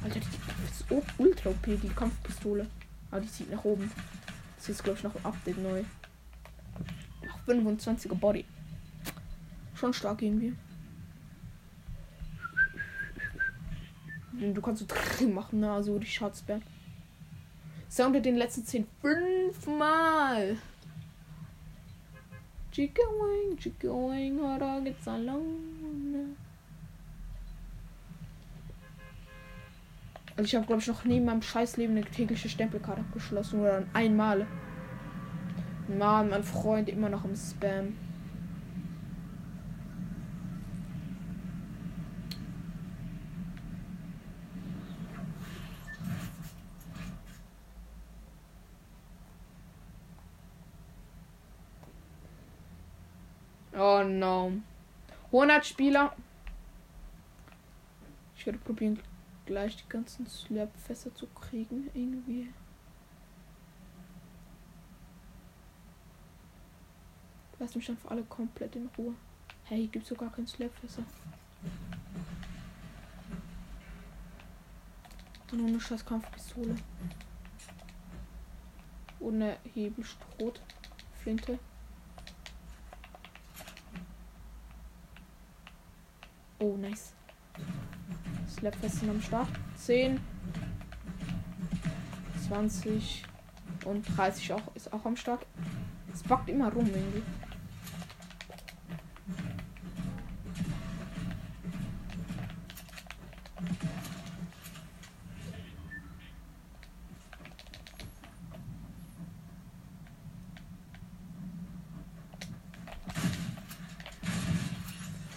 [0.04, 0.26] Alter, die
[0.70, 0.86] ist
[1.18, 2.68] ultra OP, die Kampfpistole.
[3.10, 3.90] Aber die zieht nach oben.
[4.58, 5.84] Das ist, glaube ich, noch ein Update neu.
[7.26, 8.44] Noch 25er Body.
[9.76, 10.54] Schon stark irgendwie.
[14.34, 14.86] Du kannst
[15.20, 15.72] so machen, ne?
[15.72, 16.62] Also die Schatzberg.
[18.00, 20.56] Soundet den letzten 10 fünfmal.
[22.72, 26.38] Chicken wing, chicken wing, oder geht's alone?
[30.38, 33.84] Also ich habe glaube ich noch nie in meinem Scheißleben eine tägliche Stempelkarte abgeschlossen oder
[33.92, 34.48] einmal.
[35.90, 37.98] Mann, mein Freund immer noch im Spam.
[54.20, 54.52] No.
[55.28, 56.14] 100 Spieler.
[58.36, 59.00] Ich werde probieren,
[59.46, 61.90] gleich die ganzen Slurp-Fässer zu kriegen.
[61.94, 62.50] Irgendwie.
[67.60, 69.16] Lass mich einfach alle komplett in Ruhe.
[69.64, 71.04] Hey, gibt sogar kein Slurp-Fässer.
[75.54, 76.76] Nur eine scheiß Kampfpistole.
[79.22, 80.54] Ohne Hebelstroh.
[81.22, 81.58] Flinte.
[86.62, 87.14] Oh, nice.
[88.50, 89.48] Slapfesten am Start.
[89.78, 90.20] 10,
[92.48, 93.24] 20
[93.86, 95.46] und 30 auch, ist auch am Start.
[96.14, 97.24] Es backt immer rum irgendwie.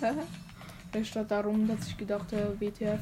[0.93, 3.01] Der statt darum, dass ich gedacht habe, WTF.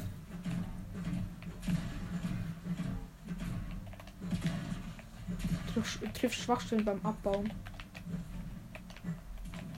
[6.13, 7.51] Trifft Schwachstellen beim Abbauen.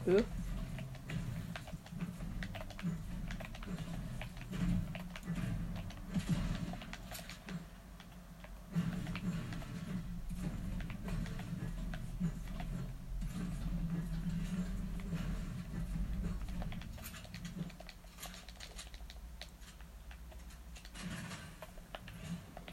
[0.06, 0.24] Hä?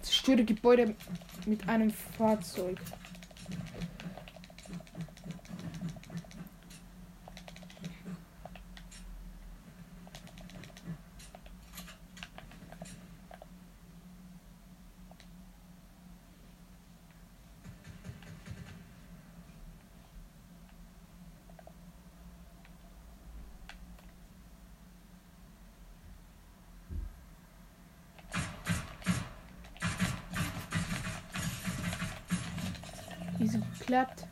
[0.02, 0.94] Zerstöre Gebäude
[1.46, 2.76] mit einem Fahrzeug.
[33.90, 34.24] Geklappt.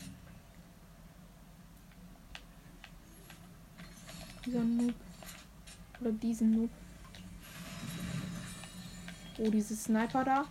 [4.47, 4.95] Dieser Noob.
[6.01, 6.71] Oder diesen Noob.
[9.39, 10.45] Oh, diese Sniper da.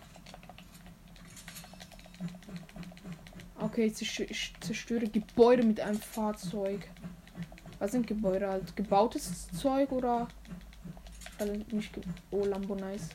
[3.59, 6.89] Okay, ich zerstöre Gebäude mit einem Fahrzeug.
[7.79, 8.49] Was sind Gebäude?
[8.49, 10.27] Halt gebautes Zeug oder
[11.39, 13.09] Weil mich ge- oh, Lambo nice.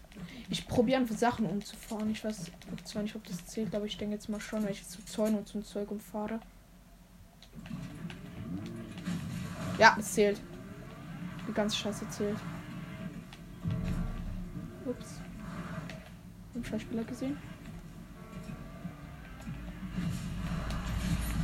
[0.48, 2.10] Ich probiere einfach Sachen umzufahren.
[2.10, 2.52] Ich weiß
[2.84, 5.38] zwar nicht, ob das zählt, aber ich denke jetzt mal schon, wenn ich zu Zäunen
[5.38, 6.38] und zum Zeug umfahre.
[9.78, 10.40] Ja, es zählt.
[11.48, 12.38] Die ganze Scheiße zählt.
[14.84, 15.20] Ups.
[16.54, 17.36] Einen Schauspieler gesehen.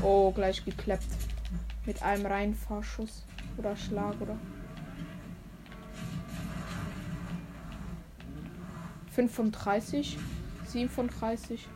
[0.02, 1.06] Oh, gleich geklappt.
[1.86, 3.24] Mit einem Reinfahrschuss.
[3.56, 4.36] Oder Schlag, oder?
[9.18, 10.16] 35,
[10.64, 11.66] 37.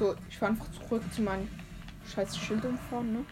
[0.00, 1.46] So, ich fahre einfach zurück zu meinem
[2.12, 3.24] scheiß Schild umfahren, ne?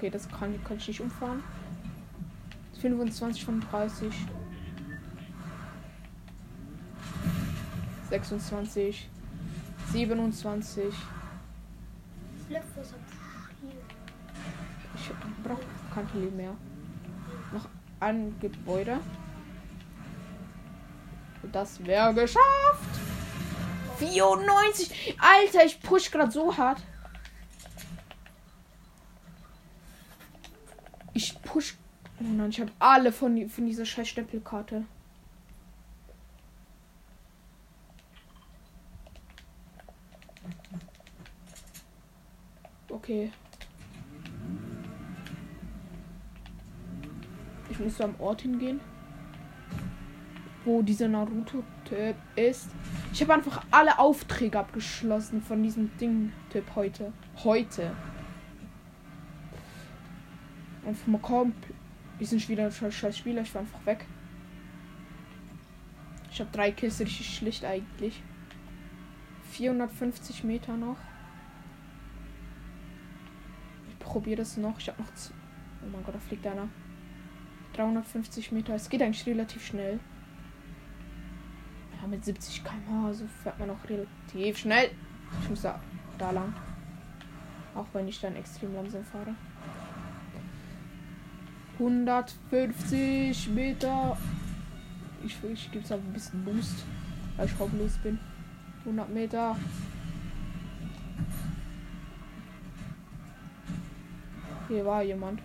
[0.00, 1.42] Okay, das kann, kann ich nicht umfahren.
[2.80, 4.10] 25 von 30.
[8.08, 9.10] 26.
[9.92, 10.94] 27.
[12.46, 13.00] Flip was am
[13.58, 13.78] Spiel.
[14.94, 15.10] Ich
[15.44, 15.60] brauche
[15.94, 16.56] kein Heli mehr.
[17.52, 17.68] Noch
[18.00, 19.00] ein Gebäude.
[21.52, 22.40] Das wäre geschafft.
[23.98, 25.18] 94.
[25.18, 26.80] Alter, ich push gerade so hart.
[31.20, 31.74] Ich push.
[32.50, 34.84] Nein, ich habe alle von, von dieser scheiß Stempelkarte.
[42.88, 43.30] Okay.
[47.70, 48.80] Ich muss zu einem Ort hingehen,
[50.64, 52.70] wo dieser Naruto-Typ ist.
[53.12, 57.12] Ich habe einfach alle Aufträge abgeschlossen von diesem Ding-Typ heute.
[57.44, 57.92] Heute.
[60.84, 61.79] Einfach mal komplett.
[62.20, 63.42] Die sind wieder scheiß Spieler.
[63.42, 64.06] Ich war einfach weg.
[66.30, 68.22] Ich habe drei Kisten, richtig schlicht eigentlich.
[69.52, 70.98] 450 Meter noch.
[73.88, 74.78] Ich probiere das noch.
[74.78, 75.08] Ich habe noch.
[75.82, 76.68] Oh mein Gott, da fliegt einer.
[77.72, 78.74] 350 Meter.
[78.74, 79.98] Es geht eigentlich relativ schnell.
[82.00, 84.90] Ja, mit 70 km/h, so fährt man auch relativ schnell.
[85.42, 85.80] Ich muss da,
[86.18, 86.54] da lang.
[87.74, 89.34] Auch wenn ich dann extrem langsam fahre.
[91.80, 94.16] 150 Meter.
[95.24, 96.84] Ich, ich gebe es ein bisschen Boost,
[97.36, 98.18] weil ich hoblos bin.
[98.80, 99.56] 100 Meter.
[104.68, 105.40] Hier war jemand.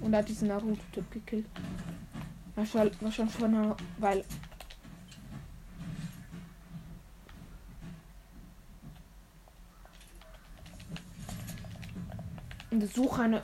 [0.00, 1.46] Und hat diesen Naruto-Typ gekillt.
[2.54, 4.24] Wahrscheinlich, wahrscheinlich schon, eine- weil.
[12.70, 13.42] Und suche eine.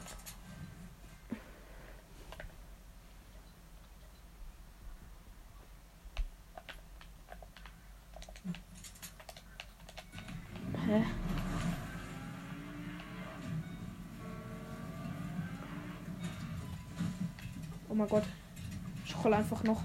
[19.36, 19.82] Einfach noch.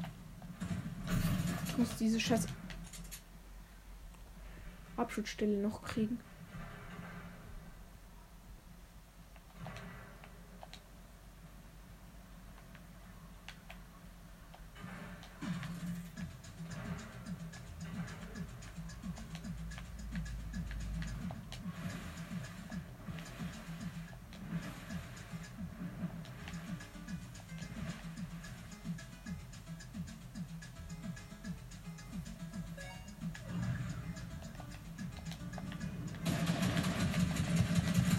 [1.68, 2.47] Ich muss diese scheiß
[4.97, 6.20] Abschutzstelle noch kriegen.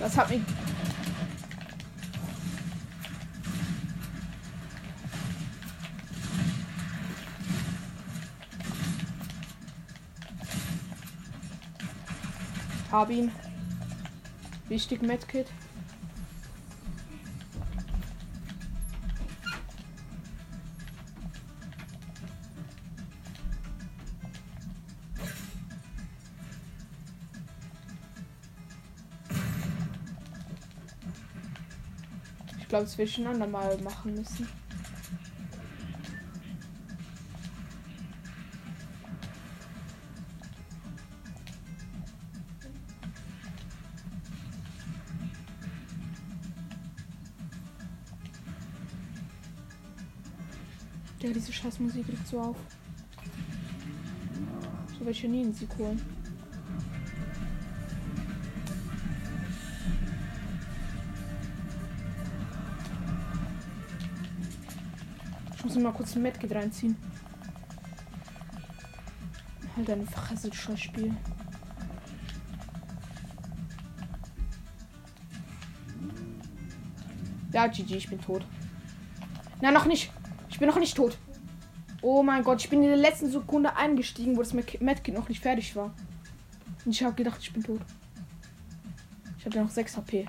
[0.03, 0.40] Das hat mich.
[12.90, 13.30] Hab ihn.
[14.68, 15.46] Wichtig, Medkit.
[32.83, 34.49] Will ich ein andermal machen müssen.
[51.20, 52.57] Ja, diese scheiß Musik regt so auf.
[54.99, 56.21] So will ich ja nie einen Sieg holen.
[65.83, 66.97] Mir mal kurz ein Medkit reinziehen.
[69.76, 71.12] Halt deine Fresse, scheiß Spiel.
[77.53, 78.47] Ja, GG, ich bin tot.
[79.61, 80.12] Na, noch nicht.
[80.49, 81.18] Ich bin noch nicht tot.
[82.01, 85.43] Oh mein Gott, ich bin in der letzten Sekunde eingestiegen, wo das Medkit noch nicht
[85.43, 85.93] fertig war.
[86.85, 87.80] Und ich habe gedacht, ich bin tot.
[89.37, 90.28] Ich hatte noch 6 HP.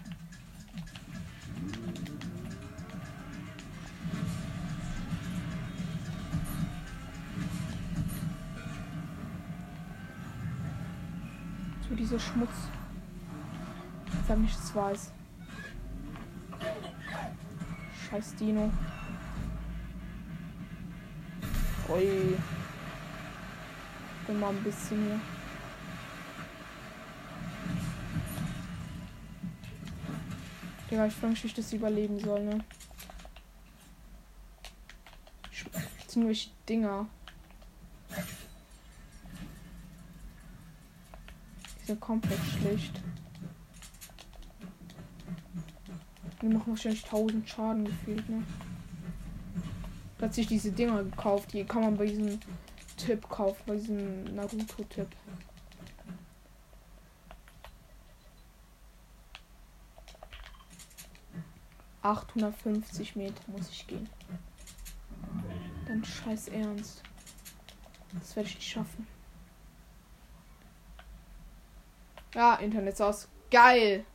[11.93, 12.49] So dieser Schmutz.
[14.27, 15.11] Sag nicht, es weiß.
[18.09, 18.71] Scheiß Dino.
[21.89, 22.35] Ui.
[24.25, 25.19] Bin mal ein bisschen hier.
[30.89, 32.65] Digga, ich frage mich, wie ich das überleben soll, ne?
[36.07, 37.05] Ziemlich Dinger.
[41.93, 42.99] Sind komplett schlecht.
[46.41, 48.43] Die machen wahrscheinlich 1000 Schaden gefühlt, ne?
[50.17, 51.53] Plötzlich diese Dinger gekauft.
[51.53, 52.39] Die kann man bei diesem
[52.97, 55.07] Tipp kaufen, bei diesem Naruto-Tipp.
[62.01, 64.09] 850 Meter muss ich gehen.
[65.85, 67.03] Dann scheiß ernst.
[68.13, 69.05] Das werde ich nicht schaffen.
[72.33, 73.27] Ja, Internet aus.
[73.51, 74.05] Geil.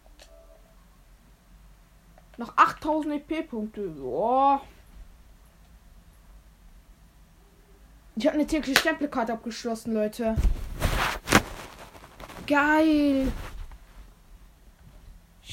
[2.37, 3.89] Noch 8000 EP-Punkte.
[3.89, 4.61] Boah.
[8.17, 10.35] Ich habe eine tägliche Stempelkarte abgeschlossen, Leute.
[12.47, 13.33] Geil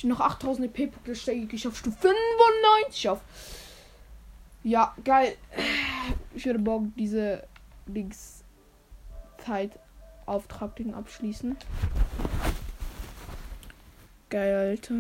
[0.05, 3.22] noch 8000 EP-Punkte steige ich auf Stufe 95 auf.
[4.63, 5.36] Ja, geil.
[6.34, 7.47] Ich würde morgen diese
[7.86, 8.43] Links
[9.38, 11.57] Zeitauftrag abschließen.
[14.30, 14.95] Geil, Alter.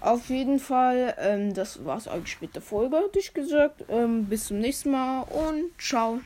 [0.00, 3.84] Auf jeden Fall, ähm, das war's eigentlich mit der Folge, hatte ich gesagt.
[3.88, 6.20] Ähm, bis zum nächsten Mal und ciao.